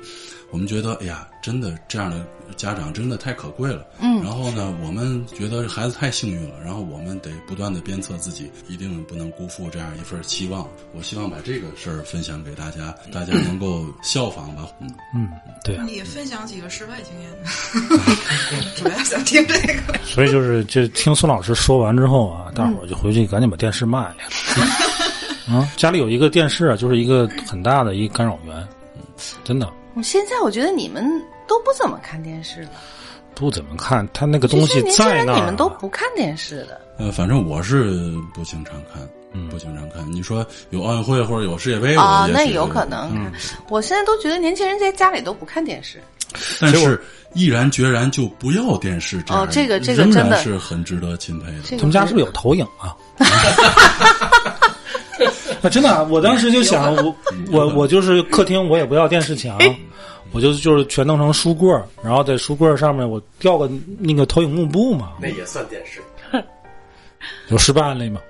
[0.51, 2.25] 我们觉得哎呀，真的这样的
[2.57, 10.67] 家长真的太可贵了，嗯，然后呢，我们觉得孩子太幸运了，然后我们得不断的鞭策自己，一定不能辜负这样一份期望。
[10.93, 14.67] 我希望把这个事儿分享给大家， 大家能够效仿吧。
[14.81, 15.29] 嗯，嗯，
[15.65, 17.31] 对啊，你分享几个失败经验？
[18.77, 19.99] 主要想听这个。
[20.05, 24.17] 所以就是就听孙老师说完之后啊，大伙儿就回去赶紧把电视卖了。
[25.49, 28.69] 啊， 家里有一个电视啊，就是一个很大的一个干扰源，
[29.45, 29.71] 真的
[30.03, 31.05] 现在我觉得你们
[31.47, 32.71] 都不怎么看电视了，
[33.35, 34.09] 不怎么看。
[34.13, 36.81] 他那个东西在你们都不看电视的。
[36.99, 40.11] 呃，反正我是不经常看，嗯不经常看。
[40.13, 43.33] 你说有奥运会或者有世界杯，啊，那有可能看。
[43.69, 46.01] 我现在都觉得年轻人在家里都不看电视。
[46.61, 51.59] 但是毅然决然就不要电视，这样哦这个这个真的是很值得钦佩的。
[51.65, 52.95] 这个他们家是不是有投影啊？
[55.63, 57.15] 啊，真的啊、我当时就想，我
[57.51, 59.59] 我我就是客厅，我也不要电视墙，
[60.33, 65.13] 我就就是全弄成书柜儿然后在书柜儿上面我吊个那个投影幕布嘛。
[65.21, 66.01] 那也算电视。
[67.49, 68.21] 有失败案例吗？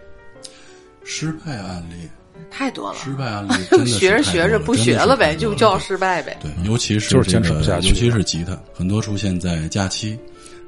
[1.04, 2.08] 失败案例，
[2.50, 6.38] 太多了，失败案例真的 学着学着不学了呗，就叫失败呗。
[6.40, 10.18] 对，尤其是坚持不下去尤其是吉他，很多出现在假期，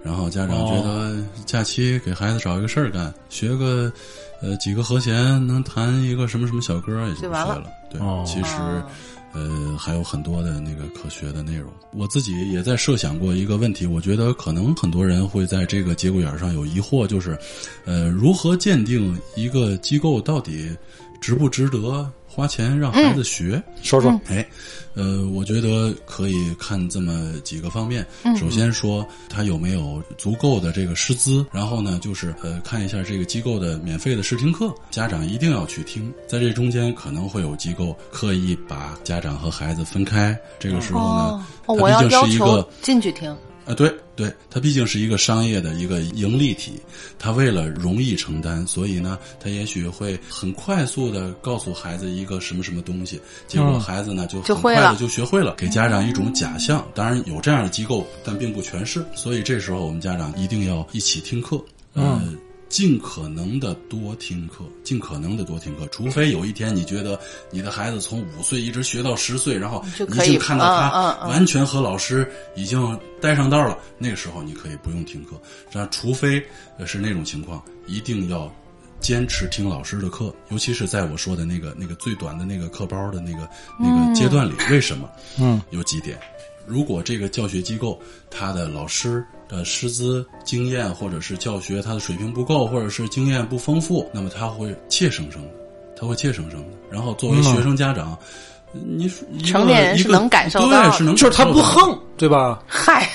[0.04, 3.90] 然后家长觉得假期给孩子找一个事儿干，学个
[4.42, 7.70] 呃几个和弦，能弹一个什么什么小歌也就完了了。
[7.90, 8.52] 对，哦其实。
[9.34, 11.72] 呃，还有很多的那个可学的内容。
[11.94, 17.34] 我自己也在设想过一个问题，我觉得可能很多人会在这个节骨眼上有疑惑，就是，
[17.86, 20.76] 呃，如何鉴定一个机构到底
[21.18, 23.62] 值不值得，花钱让孩子学。
[23.82, 24.46] 说说，哎，
[24.94, 28.06] 呃，我觉得可以看这么几个方面。
[28.38, 36.10] 首先说他有没有足够的这个师资，然后呢，就是呃，看一下这个机构的免费的试听课，家长一定要去听。
[36.26, 43.30] 在这中间可能会有机构刻意把家长和孩子分开，这个时候呢，哦，它我要毕竟要求是一个进去听。
[43.64, 46.80] 啊，对对，它毕竟是一个商业的一个盈利体，
[47.18, 56.86] 它为了容易承担，所以呢，它也许会很快速的告诉孩子一个什么什么东西，结果嗯孩子呢就很快的就学会了，给家长一种假象。
[56.94, 61.58] 当然有这样的机构，但并不全是，所以这时候我们家长一定要一起听课，
[61.94, 62.20] 呃。
[62.72, 67.20] 嗯尽可能的多听课，尽可能的多听课，除非有一天你觉得
[67.50, 75.38] 你的孩子从五岁一直学到十岁，然后你已就看到他完全和老师已经带上道了，那个时候你可以不用听课。
[75.70, 76.42] 这除非
[76.78, 78.50] 呃是那种情况，一定要
[79.00, 83.46] 坚持听老师的课，尤其是在我说的那个那个最短的那个课包的那个
[83.78, 84.54] 那个阶段里。
[84.70, 85.10] 为什么？
[85.38, 86.18] 嗯，有几点。
[86.66, 88.00] 如果这个教学机构
[88.30, 89.22] 他的老师
[89.52, 95.48] 的师资经验或者是教学他的水平不够，或者是经验不丰富，那么他会怯生生的，
[95.94, 96.68] 他会怯生生的。
[96.90, 98.18] 然后作为学生家长，
[98.72, 99.06] 你
[99.44, 102.62] 成年人是能感受到是能就是他感受到的不横，对吧？
[102.66, 103.06] 嗨，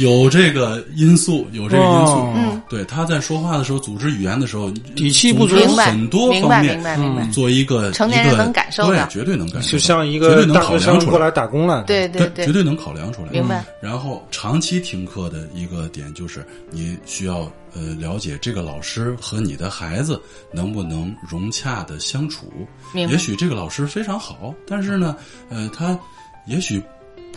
[0.00, 2.12] 有这个因素，有这个因素。
[2.12, 2.32] 哦。
[2.36, 2.62] 嗯。
[2.68, 7.22] 对，他在说话的时候，组织语言的时候，底气不足很多方面，明白明白。
[7.22, 7.30] 嗯。
[7.30, 8.96] 做一个成年人一个能感受的。
[8.96, 11.18] 对，绝对能感受，就像一绝对个大能考学生过来。
[11.18, 11.30] 量出来。
[11.30, 12.46] 打工来的，对对，对。
[12.46, 13.28] 绝，对能考量出来。
[13.30, 13.64] 明白。
[13.80, 20.20] 然后长期听课的一个点就是，你需要呃了解这个老师和你的孩子
[20.52, 22.46] 能不能融洽的相处。
[22.92, 23.12] 明白。
[23.12, 25.14] 也许这个老师非常好，但是呢，
[25.50, 25.98] 呃，他
[26.46, 26.82] 也许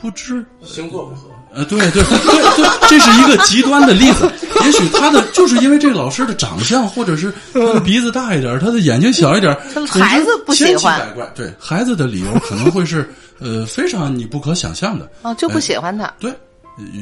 [0.01, 4.29] 不知星座不合，呃，对对 对对，这是一个极端的例子。
[4.65, 11.31] 也许他的就是因为这个老师的长相，或者是他的鼻子大一点，他的眼睛小一点，他孩子不喜欢千奇百怪。
[11.35, 15.09] 对孩子的理由可能会是 呃非常你不可想象的。
[15.21, 16.13] 哦，就不喜欢他。
[16.19, 16.33] 对，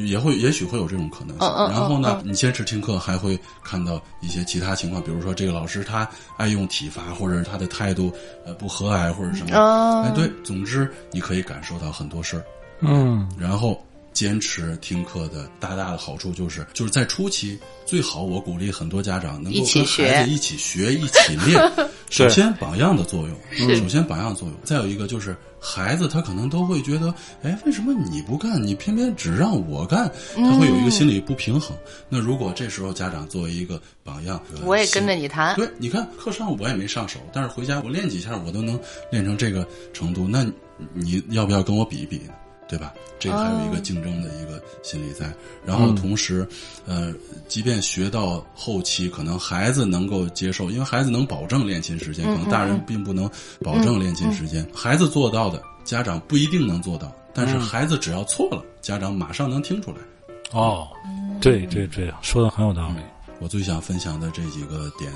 [0.06, 1.74] 也会也许会有这种可能性。
[1.74, 8.14] 然后呢，嗯你坚持听课，还会看到一些其他情况，比如说这个老师他爱用体罚，或者是他的态度
[8.46, 9.56] 呃不和蔼，或者什么。
[9.58, 12.44] 哦哎，对，总之你可以感受到很多事儿。
[12.80, 21.60] 嗯，然后坚持听课的大大的好处就是，就是在初期最好，我鼓励很多家长能够一起和孩子一起学、一起练。
[22.10, 27.14] 首先榜样的作用，首先榜样的作用，再有一个就是孩子他可能都会觉得，
[27.44, 30.10] 哎，为什么你不干，你偏偏只让我干？
[30.34, 31.76] 他会有一个心理不平衡。
[32.08, 35.54] 那如果这时候家长作为一个榜样，呃我也跟着你谈。
[35.58, 38.80] 对，你看课上我也没上手，但是回家我练几下，我都能
[39.12, 40.28] 练成这个程度。
[40.30, 40.50] 那
[40.94, 42.34] 你要不要跟我比一比呢？
[42.68, 42.94] 对吧？
[43.20, 45.32] 这个还有一个竞争的一个心理在。
[45.66, 46.48] 然后同时，
[46.86, 47.14] 呃，
[47.48, 53.30] 即便学到后期，可能孩子能够接受，因为孩子能保证练琴时间，可能大人并不能
[53.64, 54.68] 保证练琴时间。
[54.74, 57.12] 孩子做到的，家长不一定能做到。
[57.34, 59.98] 但是孩子只要错了，家长马上能听出来。
[60.52, 60.88] 哦，
[61.42, 63.02] 对对对，说的很有道理。
[63.40, 65.12] 我最想分享的这几个点，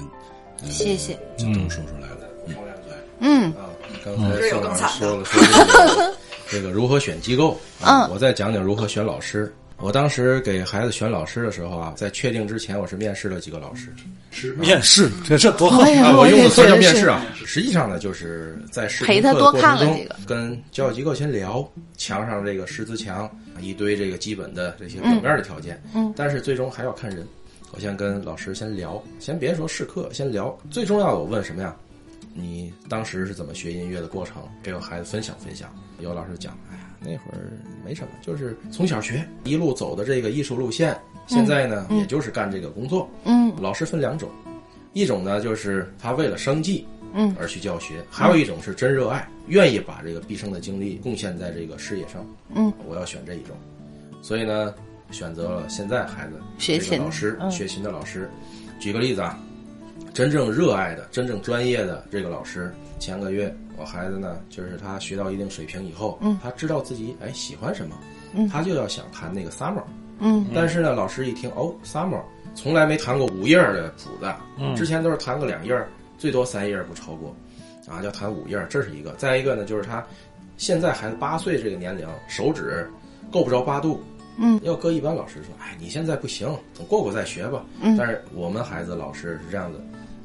[0.62, 1.20] 呃谢谢。
[1.38, 2.30] 就都说出来了。
[2.48, 2.94] 嗯，对。
[3.20, 3.66] 嗯，啊，
[4.04, 6.16] 刚才盛老师这有更惨说了说
[6.52, 9.52] 这个如何选机构，啊嗯我再讲讲如何选老师。
[9.78, 13.88] 我当时给孩子选老师的时候啊，在确定之前，我是面试了几个老师。
[14.30, 23.28] 是面试，这这多好啊，我用的词叫面试啊，实际上呢，就是在试陪他多看过程中了几个跟教育机构先聊墙上这个师资墙，
[23.60, 27.26] 一堆这个基本的这些表面的条件，嗯但是最终还要看人。
[27.72, 30.56] 我先跟老师先聊，先别说试课，先聊。
[30.70, 31.74] 最重要的，我问什么呀？
[32.34, 34.42] 你当时是怎么学音乐的过程？
[34.64, 35.70] 给我孩子分享分享。
[36.00, 37.52] 有老师讲，哎呀，那会儿
[37.86, 43.10] 没什么，就是从小学一路走的这个艺术路线，现在呢，也就是干这个工作。
[43.26, 44.30] 嗯老师分两种，
[44.94, 52.26] 一种呢就是他为了生计，嗯而去教学；还有一种是真热爱，愿意把这个毕生的精力贡献在这个事业上。
[52.56, 53.56] 嗯，我要选这一种，
[54.22, 54.74] 所以呢，
[55.12, 58.30] 选择了现在孩子学琴这个老师，嗯学琴的老师。
[58.80, 59.40] 举个例子啊，
[60.14, 67.96] 真正热爱的、真正专业的这个老师，前个月我孩子呢，就是他学到一定水平以后，嗯他知道自己哎喜欢什么，
[68.34, 69.84] 嗯他就要想弹那个 summer。
[70.20, 72.22] 嗯但是呢，老师一听哦，summer
[72.54, 75.88] 从来没弹过五页儿的谱子，嗯之前都是弹个两页儿，
[76.18, 77.34] 最多三页儿不超过，
[77.88, 79.14] 啊，要弹五页儿，这是一个。
[79.14, 80.06] 再一个呢，就是他
[80.58, 82.86] 现在孩子八岁这个年龄，手指
[83.32, 84.04] 够不着八度。
[84.38, 86.48] 嗯，要搁一般老师说，哎，你现在不行，
[86.78, 87.64] 等过过再学吧。
[87.82, 89.80] 嗯但是我们孩子老师是这样的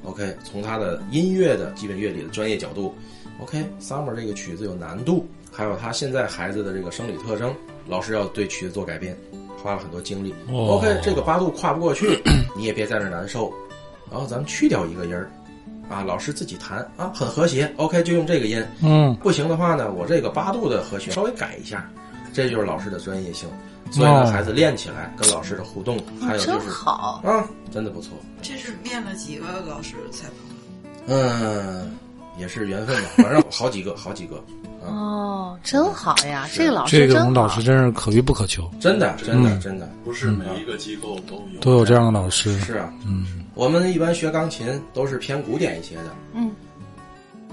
[0.06, 2.94] ，OK，从他的音乐的基本乐理的专业角度
[3.42, 7.54] ，OK，summer、这个曲子有难度，还有他现在孩子的这个生理特征，
[7.86, 9.14] 老师要对曲子做改编，
[9.62, 10.34] 花了很多精力。
[10.48, 12.22] 哦 OK，这个八度跨不过去，
[12.56, 13.52] 你也别在那儿难受。
[14.10, 15.28] 然后咱们去掉一个音儿
[15.88, 18.64] 啊，老师自己弹啊，很和谐，OK 就用这个音。
[18.82, 21.90] 嗯，不行的话呢，我这个八度的和弦稍微改一下，
[22.32, 23.48] 这就是老师的专业性。
[23.90, 27.22] 所以呢，哦孩子练起来跟老师的互动，还有就真是好。
[27.24, 28.12] 啊，真的不错。
[28.42, 31.14] 这是练了几个老师才碰的？
[31.14, 31.96] 嗯，
[32.38, 34.42] 也是缘分吧，反正 好几个，好几个，
[34.84, 36.48] 哦，真好呀！
[36.52, 37.24] 这个老这师真好。
[37.24, 42.58] 种老师真是可遇不可求，真的，真的，嗯真的不是每一个机构都有都有这样的老师。
[42.60, 42.92] 是啊。
[43.06, 46.14] 嗯，我们一般学钢琴都是偏古典一些的。
[46.34, 46.50] 嗯，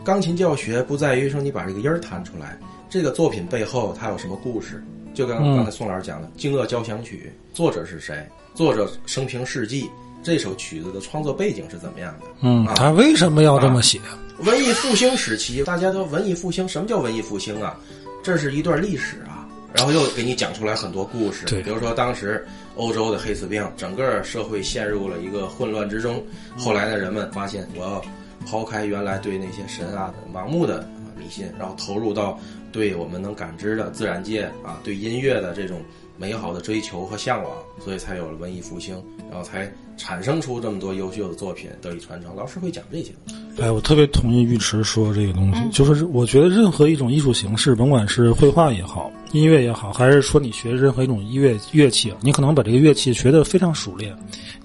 [0.03, 2.57] 钢琴教学不在于说你把这个音儿弹出来，
[2.89, 4.83] 这个作品背后它有什么故事？
[5.13, 8.27] 就跟嗯刚才宋老师讲的《惊愕交响曲》，作者是谁？
[8.55, 9.89] 作者生平事迹，
[10.21, 12.27] 这首曲子的创作背景是怎么样的？
[12.41, 13.99] 嗯啊，他为什么要这么写？
[14.39, 17.79] 文艺复兴时期，大家都文艺复兴，什么叫文艺复兴啊？
[18.23, 21.45] 这是一段历史啊，然后又给你讲出来很多故事。
[21.45, 22.45] 对比如说当时
[22.75, 26.23] 欧洲的黑死病，整个社会陷入了一个混乱之中。
[26.57, 28.01] 后来的，人们发现我要
[28.45, 30.85] 抛开原来对那些神啊的盲目的啊
[31.17, 32.39] 迷信，然后投入到
[32.73, 35.79] 对我们能感知的自然界啊，对音乐的这种
[36.17, 42.35] 美好的追求和向往，所以才有了文艺复兴，然后才产生出这么多优秀的作品得以传承。
[42.35, 43.61] 老师会讲这些东西。
[43.61, 54.15] 哎，我特别同意尉迟说这个东西，嗯就是我觉得任何一种艺术形式，甭管是绘画也好，音乐也好，还是说你学任何一种音乐乐器，你可能把这个乐器学得非常熟练，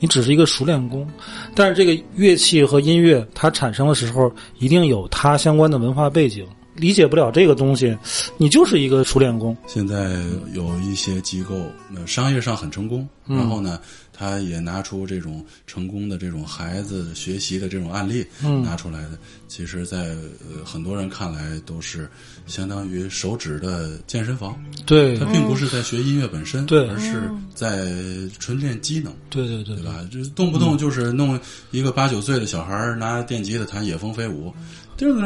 [0.01, 1.07] 你只是一个熟练工，
[1.55, 6.47] 但是这个乐器和音乐它产生的时候，一定有它相关的文化背景。
[6.79, 7.97] 理解不了这个东西，
[8.37, 9.57] 你就是一个熟练工。
[9.67, 10.17] 现在
[10.55, 11.55] 有一些机构，
[11.95, 13.37] 呃，商业上很成功，嗯。
[13.37, 13.81] 然后呢，
[14.13, 18.63] 他也拿出这种成功的这种孩子学习的这种案例，嗯。
[18.63, 19.19] 拿出来的，
[19.49, 22.09] 其实在，呃很多人看来都是
[22.47, 25.19] 相当于手指的健身房，对。
[25.19, 26.89] 他并不是在学音乐本身，对。
[26.89, 27.89] 而是在
[28.39, 29.13] 纯练机能。
[29.29, 29.85] 对对对对。
[29.85, 30.07] 吧？
[30.11, 31.39] 就动不动就是弄
[31.71, 34.49] 一个八九岁的小孩拿电吉他弹《野蜂飞舞》，
[34.99, 35.23] 就是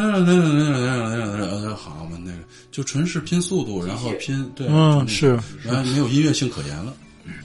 [1.75, 2.39] 好嘛那个
[2.71, 6.93] 就纯是拼速度然后拼对嗯是然后没有音乐性可言了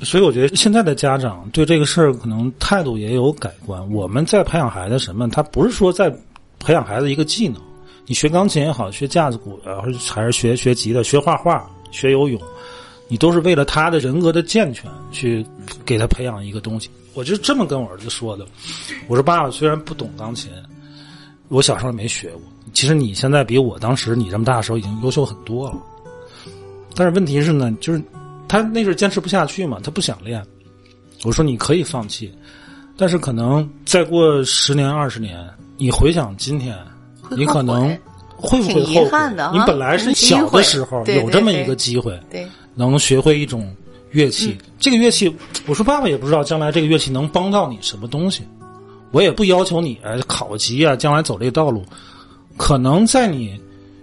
[0.03, 6.13] 所以我觉得现在的家长对这个事儿可能态度也有改观我们在培养孩子什么他不是说在
[6.59, 7.61] 培养孩子一个技能
[8.05, 12.41] 你学钢琴也好学架子鼓然后还是学学吉他学画画学游泳
[13.07, 15.45] 你都是为了他的人格的健全去
[15.85, 18.45] 给他培养一个东西我就这么跟我儿子说的
[19.07, 20.51] 我说爸爸虽然不懂钢琴
[21.49, 22.41] 我小时候也没学过。
[22.73, 25.77] 其实你现在比我当时你这么大的时候已经优秀很多了。
[26.95, 28.01] 但是问题是呢，就是
[28.47, 30.43] 他那阵儿坚持不下去嘛，他不想练。
[31.23, 32.31] 我说你可以放弃，
[32.95, 36.77] 但是可能再过十年二十年，你回想今天，
[37.29, 37.89] 你可能
[38.35, 39.11] 会不会后悔
[39.51, 43.75] 你本来是小的时候有这么一个机会，对，能学会一种
[44.11, 44.55] 乐器。
[44.79, 45.35] 这个乐器，
[45.65, 48.43] 我说爸爸也不知道将来这个乐器能帮到你什么东西，
[49.11, 51.83] 我也不要求你考级啊，将来走这道路，
[52.57, 53.59] 可能在你，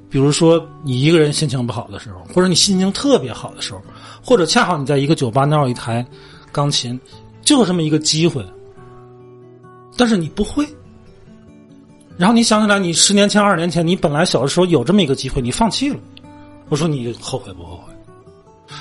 [0.09, 3.83] 比如说你一个人心情不好的时候，或者你心情特别好的时候，
[4.25, 6.05] 或者恰好你在一个酒吧那有一台
[6.51, 6.99] 钢琴，
[7.43, 8.45] 就有这么一个机会，
[9.97, 10.67] 但是你不会。
[12.17, 15.99] 然后你想起来，你十年前、二十年前，你本来小的时候有这么一个机会，你放弃了。
[16.69, 17.93] 我说你后悔不后悔？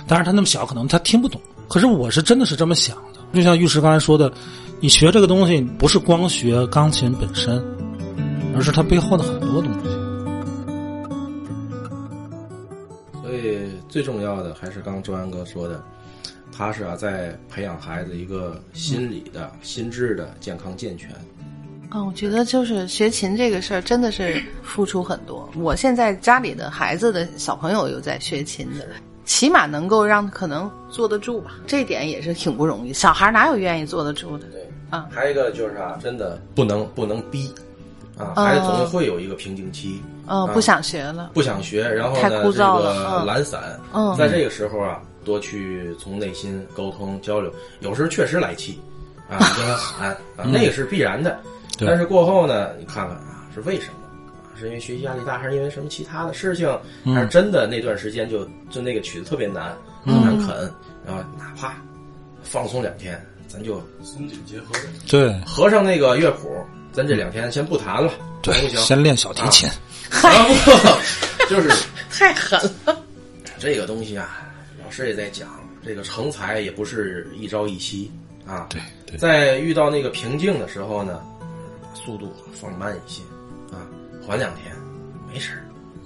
[0.08, 1.42] 当然他那么小，可能他听不懂。
[1.68, 2.96] 可是我是真的是这么想，
[3.34, 4.32] 就像玉石刚才说的，
[4.80, 7.62] 你学这个东西不是光学钢琴本身，
[8.56, 9.90] 而是它背后的很多东西。
[13.24, 15.84] 所以最重要的还是刚刚周安哥说的，
[16.56, 21.10] 他是啊在培养孩子一个心理的、心智的健康健全。
[21.92, 25.50] 嗯，我觉得就是学琴这个事儿真的是付出很多。
[25.56, 28.88] 我现在家里的孩子的小朋友有在学琴的，
[29.26, 32.92] 起码能够让可能坐得住吧，这点也是挺不容易。
[32.94, 34.46] 小孩哪有愿意坐得住的？
[34.48, 37.54] 对啊还有一个就是啊，真的不能不能逼
[38.18, 40.02] 啊，哦孩子总会有一个瓶颈期。
[40.28, 41.32] 嗯、啊不想学了。
[41.34, 43.62] 不想学，然后呢，太枯燥了这个嗯懒散，
[43.94, 47.52] 嗯在这个时候啊，多去从内心沟通交流，
[47.82, 48.80] 有时候确实来气，
[49.30, 51.38] 啊，你 跟他喊啊，那个是必然的，
[51.78, 54.03] 对但是过后呢，你看看啊，是为什么？
[54.54, 56.70] 啊是因为学习压力大，还是因为什么其他的事情？
[57.06, 59.76] 还是真的那段时间就就那个曲子特别难，
[60.06, 60.72] 很难啃，
[61.06, 61.76] 然后哪怕
[62.44, 64.74] 放松两天，咱就松紧结合，
[65.08, 66.50] 对合上那个乐谱，
[66.92, 68.86] 咱这两天先不弹了，对行不，行？
[68.86, 69.68] 先练小提琴。
[70.12, 71.70] 啊不，就是
[72.12, 72.96] 太狠了。
[73.58, 74.48] 这个东西啊，
[74.84, 75.50] 老师也在讲，
[75.84, 78.12] 这个成才也不是一朝一夕
[78.46, 78.68] 啊。
[78.70, 81.20] 对对在遇到那个瓶颈的时候呢，
[81.96, 83.33] 速度放慢一些啊，
[84.26, 84.74] 缓两天，
[85.32, 85.60] 没事儿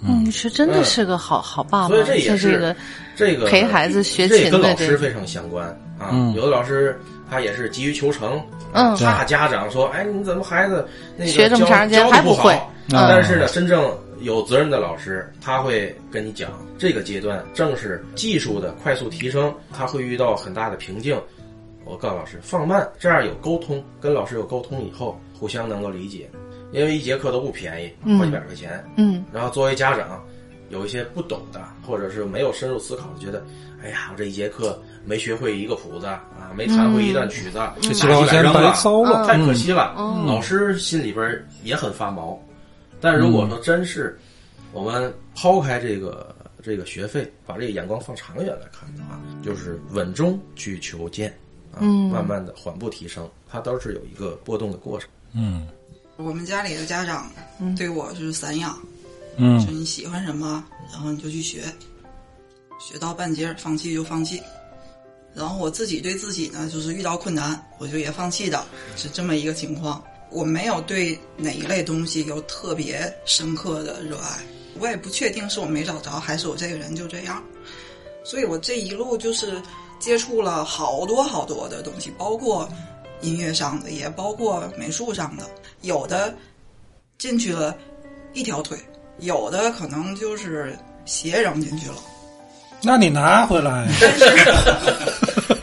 [0.04, 2.76] 嗯，玉池真的是个好好爸爸，所以这也这是个
[3.16, 6.10] 这个陪孩子学这跟琴的这个老师非常相关啊。
[6.12, 7.00] 嗯有的老师
[7.30, 8.40] 他也是急于求成，
[8.74, 10.88] 嗯怕家长说：“哎，你怎么孩子
[11.18, 12.54] 那个学这么长时间教得不好还不会
[12.90, 13.92] 嗯但是呢，真正
[14.22, 21.20] 有责任的老师，他会跟你讲，这个阶段正是技术的快速提升，他会遇到很大的瓶颈。
[21.86, 26.30] 我告诉老师放慢，这样有沟通，跟老师有沟通以后，互相能够理解。
[26.72, 28.84] 因为一节课都不便宜，好几百块钱。
[28.98, 30.24] 嗯然后作为家长，
[30.70, 33.44] 有一些不懂的，或者是没有深入思考的，觉得，
[33.82, 39.96] 哎呀，我这一节课没学会一个谱子啊，没弹会一段曲子，这几七八块钱白糟了，太可惜了。
[39.98, 42.38] 嗯老师心里边也很发毛。
[43.00, 44.18] 但如果说真是
[44.74, 51.28] 我们抛开这个这个学费，把这个眼光放长远来看的话，就是稳中去求进
[51.72, 55.08] 啊，嗯慢慢的缓步提升，它都是有一个波动的过程。
[55.34, 55.68] 嗯
[56.18, 57.32] 我们家里的家长
[57.78, 58.80] 对我是散养，就
[59.38, 61.64] 嗯你喜欢什么，然后你就去学，
[62.80, 64.42] 学到半截儿放弃就放弃。
[65.36, 68.66] 然后我自己对自己呢，就是遇到困难我就也放弃的，
[68.96, 70.04] 是这么一个情况。
[70.32, 74.40] 我没有对哪一类东西有特别深刻的热爱，
[74.80, 77.42] 我也不确定是我没找着，还是我这个人就这样。
[78.26, 79.62] 所以我这一路就是
[80.00, 82.68] 接触了好多好多的东西，包括
[83.22, 85.44] 音乐上的，也包括美术上的，
[85.82, 86.34] 有的
[87.18, 87.76] 进去了
[88.34, 88.78] 一条腿，
[89.20, 91.96] 有的可能就是鞋扔进去了。
[92.82, 93.88] 那你拿回来，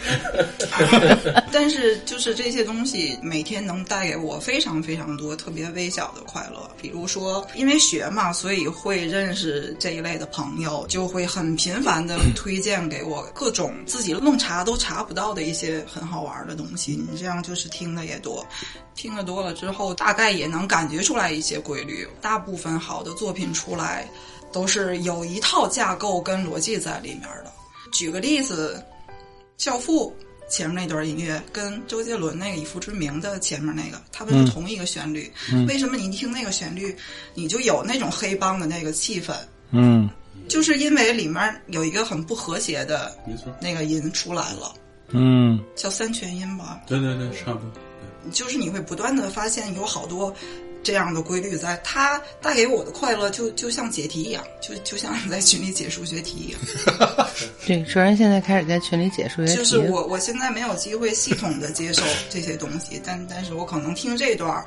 [1.53, 6.70] 但是就是这些东西每天能带给我非常非常多特别微小的快乐。
[6.81, 16.93] 比如说，因为学嘛，所以会认识这一类的朋友，就会很频繁的推荐给我各种自己弄查都查不到的一些很好玩的东西。
[17.11, 18.45] 你这样就是听的也多。
[18.95, 22.07] 听得多了之后，大概也能感觉出来一些规律。
[22.20, 24.09] 大部分好的作品出来，
[24.53, 27.53] 都是有一套架构跟逻辑在里面的。
[27.93, 28.81] 举个例子，
[29.64, 30.14] 《教父》
[30.49, 35.30] 前面那段音乐跟周杰伦那个《以父之名》的前面那个，他们是同一个旋律。
[35.66, 36.95] 为什么你一听那个旋律，
[37.34, 39.34] 你就有那种黑帮的那个气氛？
[39.70, 40.09] 嗯
[40.47, 44.74] 就是因为里面有一个很不和谐的没错，那个音出来了，
[45.09, 46.80] 嗯叫三全音吧。
[46.86, 47.72] 对对对，差不多。
[48.30, 50.34] 就是你会不断的发现有好多
[50.85, 56.61] 这样的规律在，它带给我的快乐就就像解题一样，就就像你在群里解数学题一样。
[57.66, 64.66] 对，主任现在开始在群里解数学题，就是我我现在没有机会系统的接受这些东西，但但是我可能听这段儿，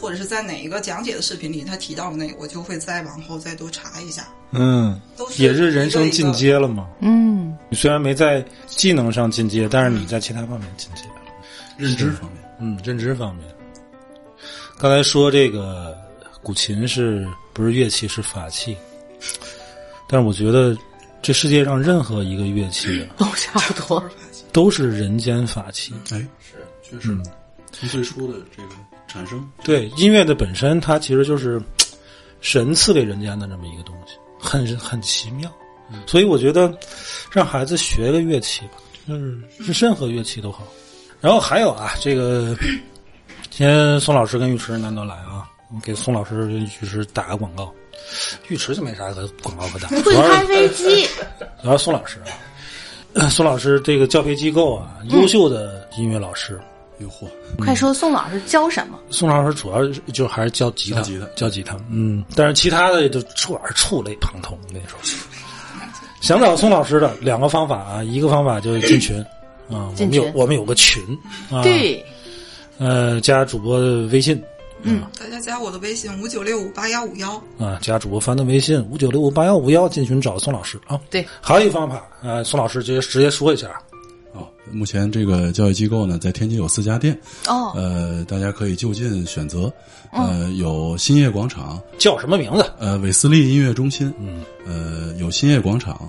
[0.00, 4.26] 或者是在哪一个讲解的视频里他提到的那个，我就会再往后再多查一下。
[4.52, 6.88] 嗯，都是也是人生进阶了嘛。
[7.00, 11.14] 嗯你虽然没在技能上进阶，但是你在其他方面进阶了。
[11.76, 13.44] 认知方面，嗯，认知方面，
[14.78, 15.98] 刚才说这个
[16.40, 18.76] 古琴是不是乐器是法器？
[20.08, 20.76] 但是我觉得
[21.20, 24.02] 这世界上任何一个乐器啊都差不多。
[24.52, 25.92] 都是人间法器。
[26.12, 27.20] 哎，是确实，
[27.72, 28.68] 从最初的这个
[29.08, 31.60] 产生，对音乐的本身，它其实就是
[32.40, 35.52] 神赐给人间的这么一个东西，很很奇妙。
[36.06, 36.72] 所以我觉得
[37.32, 38.74] 让孩子学个乐器吧，
[39.08, 40.64] 就是是任何乐器都好。
[41.20, 42.56] 然后还有啊，这个
[43.50, 47.72] 今天宋老师跟尉迟难得来啊，我给宋老师跟尉迟打个广告。
[48.48, 51.06] 尉迟就没啥可广告可打，主会开飞机，
[51.62, 52.30] 主要宋老师啊，
[53.14, 56.60] 呃宋老师这个教培机构啊，优秀的音乐老师。
[57.00, 58.98] 诱惑，快说宋老师教什么？
[59.08, 61.26] 宋老师主要就还是教吉他，教吉他。
[61.36, 64.98] 教吉他，嗯，但是其他的就触耳触类旁通那种。
[66.20, 69.20] 想找宋老师的两个方法啊，一个方法就是进群
[69.70, 71.00] 啊，我们有我们有个群
[71.52, 72.04] 啊，，对，
[72.78, 74.40] 呃，加主播的微信。
[74.82, 81.00] 嗯大家加我的微信五九六五八幺五幺，啊，加主播帆的微信五九六五八幺五幺进群找宋老师啊。
[81.10, 83.66] 对，还有一方法，呃，宋老师直接直接说一下，
[84.32, 87.18] 啊，目前这个教育机构呢，在天津有四家店，
[87.48, 89.72] 哦，呃，大家可以就近选择，
[90.12, 92.64] 呃，有新业广场，叫什么名字？
[92.78, 96.08] 呃，韦斯利音乐中心，嗯，呃，有新业广场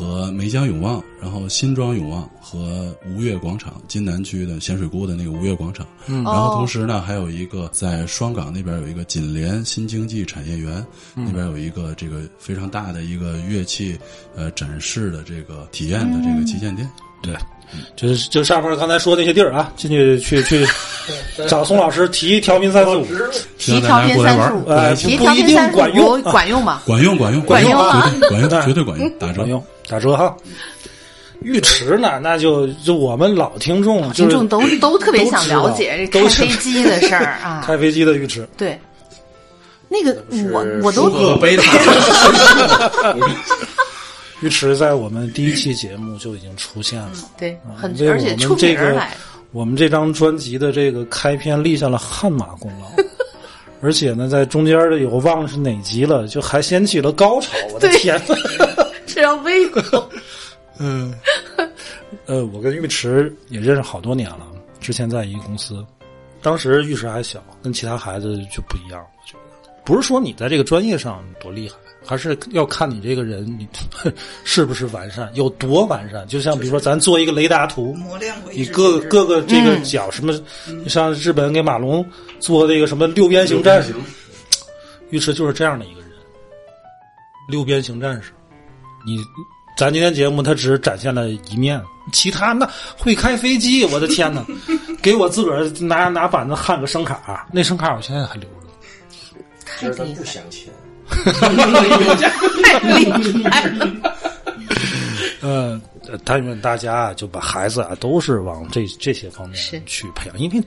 [0.00, 10.82] 和梅江永旺，然后新庄永旺和吴越广场，金南区的咸水沽的那个吴越广场，嗯，然后同时呢，还有一个在双港那边有一个锦联新经济产业园，
[11.14, 13.98] 那边有一个这个非常大的一个乐器
[14.34, 16.88] 呃展示的这个体验的这个旗舰店。
[17.22, 17.34] 对，
[17.94, 20.66] 就是就上面刚才说那些地儿啊，进去去去
[21.46, 23.06] 找宋老师提调频三四五，
[23.58, 26.80] 提调频家过来玩儿，三十五过来，哎一起不一定提调频三十管用管用吗？
[26.86, 29.48] 管用管用管用用啊绝对管用， 绝对管用，打折管。
[29.50, 30.36] 用打折哈。
[31.42, 37.62] 浴池呢，那就就我们老听众，就是听众都都特别想了解这开飞机的事儿 啊。
[37.66, 38.46] 开飞机的浴池。
[38.58, 38.78] 对，
[39.88, 40.22] 那个
[40.52, 43.14] 我我舒都克 贝塔，
[44.42, 49.16] 尉迟在我们第一期节目就已经出现了，对很而且出这个名儿来，
[49.52, 53.02] 我们这张专辑的这个开篇立下了汗马功劳。
[53.82, 57.48] 而且呢，在中间的有忘了是哪集了，就还掀起了高潮。
[57.72, 58.20] 我的对天！
[59.20, 60.10] 是要胃口。
[60.78, 61.14] 嗯，
[62.24, 64.46] 呃，我跟尉迟也认识好多年了，
[64.80, 65.84] 之前在一个公司，
[66.40, 69.06] 当时尉迟还小，跟其他孩子就不一样。
[69.18, 69.40] 我觉得
[69.84, 73.68] 不是说你在这个专业上多厉害，还是要看你这个人你
[74.42, 76.26] 是不是完善，有多完善。
[76.26, 80.32] 就像比如说，咱做一个雷达图，磨练过你各各个这个角什么，
[80.88, 82.02] 像日本给马龙
[82.38, 83.94] 做那个什么六边形战士，
[85.10, 86.08] 尉迟就是这样的一个人，
[87.50, 88.32] 六边形战士。
[89.04, 89.24] 你
[89.76, 91.80] 咱今天节目他只展现了一面，
[92.12, 92.68] 其他那
[92.98, 94.44] 会开飞机，我的天哪！
[95.00, 98.56] 给我自个儿拿拿板子焊个声卡，那声卡我现在还留着。
[99.78, 100.70] 其实他不想钱，
[102.62, 103.10] 太厉
[103.44, 103.88] 害了！
[105.40, 105.80] 呃，
[106.22, 110.62] 但愿大家啊，就把孩子啊，都是往这这些方面去培养，因为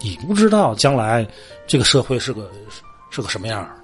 [0.00, 1.26] 你不知道将来
[1.66, 2.48] 这个社会是个
[3.10, 3.74] 是个什么样儿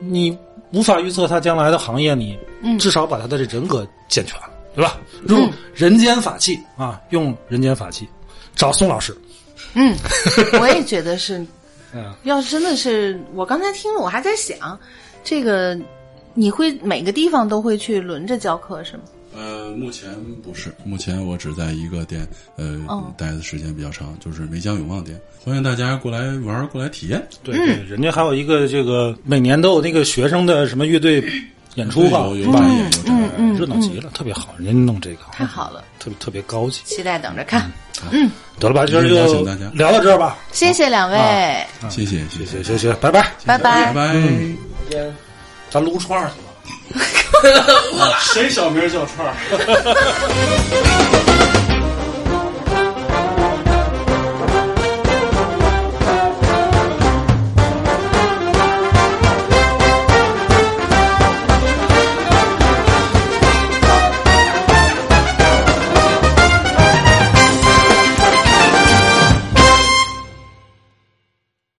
[0.00, 0.36] 你
[0.76, 2.38] 无法预测他将来的行业，你
[2.78, 4.98] 至少把他的这人格健全了，对吧？
[5.28, 8.06] 用人间法器啊，用人间法器，
[8.54, 9.16] 找宋老师，
[9.72, 9.96] 嗯，
[10.60, 11.44] 我也觉得是。
[11.94, 14.78] 嗯，要是真的是我刚才听了，我还在想，
[15.24, 15.78] 这个
[16.34, 19.04] 你会每个地方都会去轮着教课是吗？
[19.36, 20.08] 呃，目前
[20.42, 22.26] 不是，目前我只在一个店，
[22.56, 27.22] 呃，哦待的时间比较长，就是梅江永旺店，欢迎大家过来玩儿，过来体验。
[27.42, 31.22] 对对，人家还有一个这个每年都有那个学生的什么乐队
[31.74, 33.30] 演出吧，有有展演，有展演。
[33.36, 36.80] 嗯热闹极了，特别好，人家弄这个太好了，特别特别高级。
[36.84, 37.70] 期待等着看。
[38.10, 40.38] 嗯得了吧，今儿就请大家聊到这儿吧。
[40.52, 43.22] 谢谢两位，谢谢，谢谢，谢谢谢，拜拜。
[43.44, 45.12] 拜拜拜拜。
[45.70, 46.30] 咱撸串儿。
[48.20, 49.34] 谁小名叫串儿？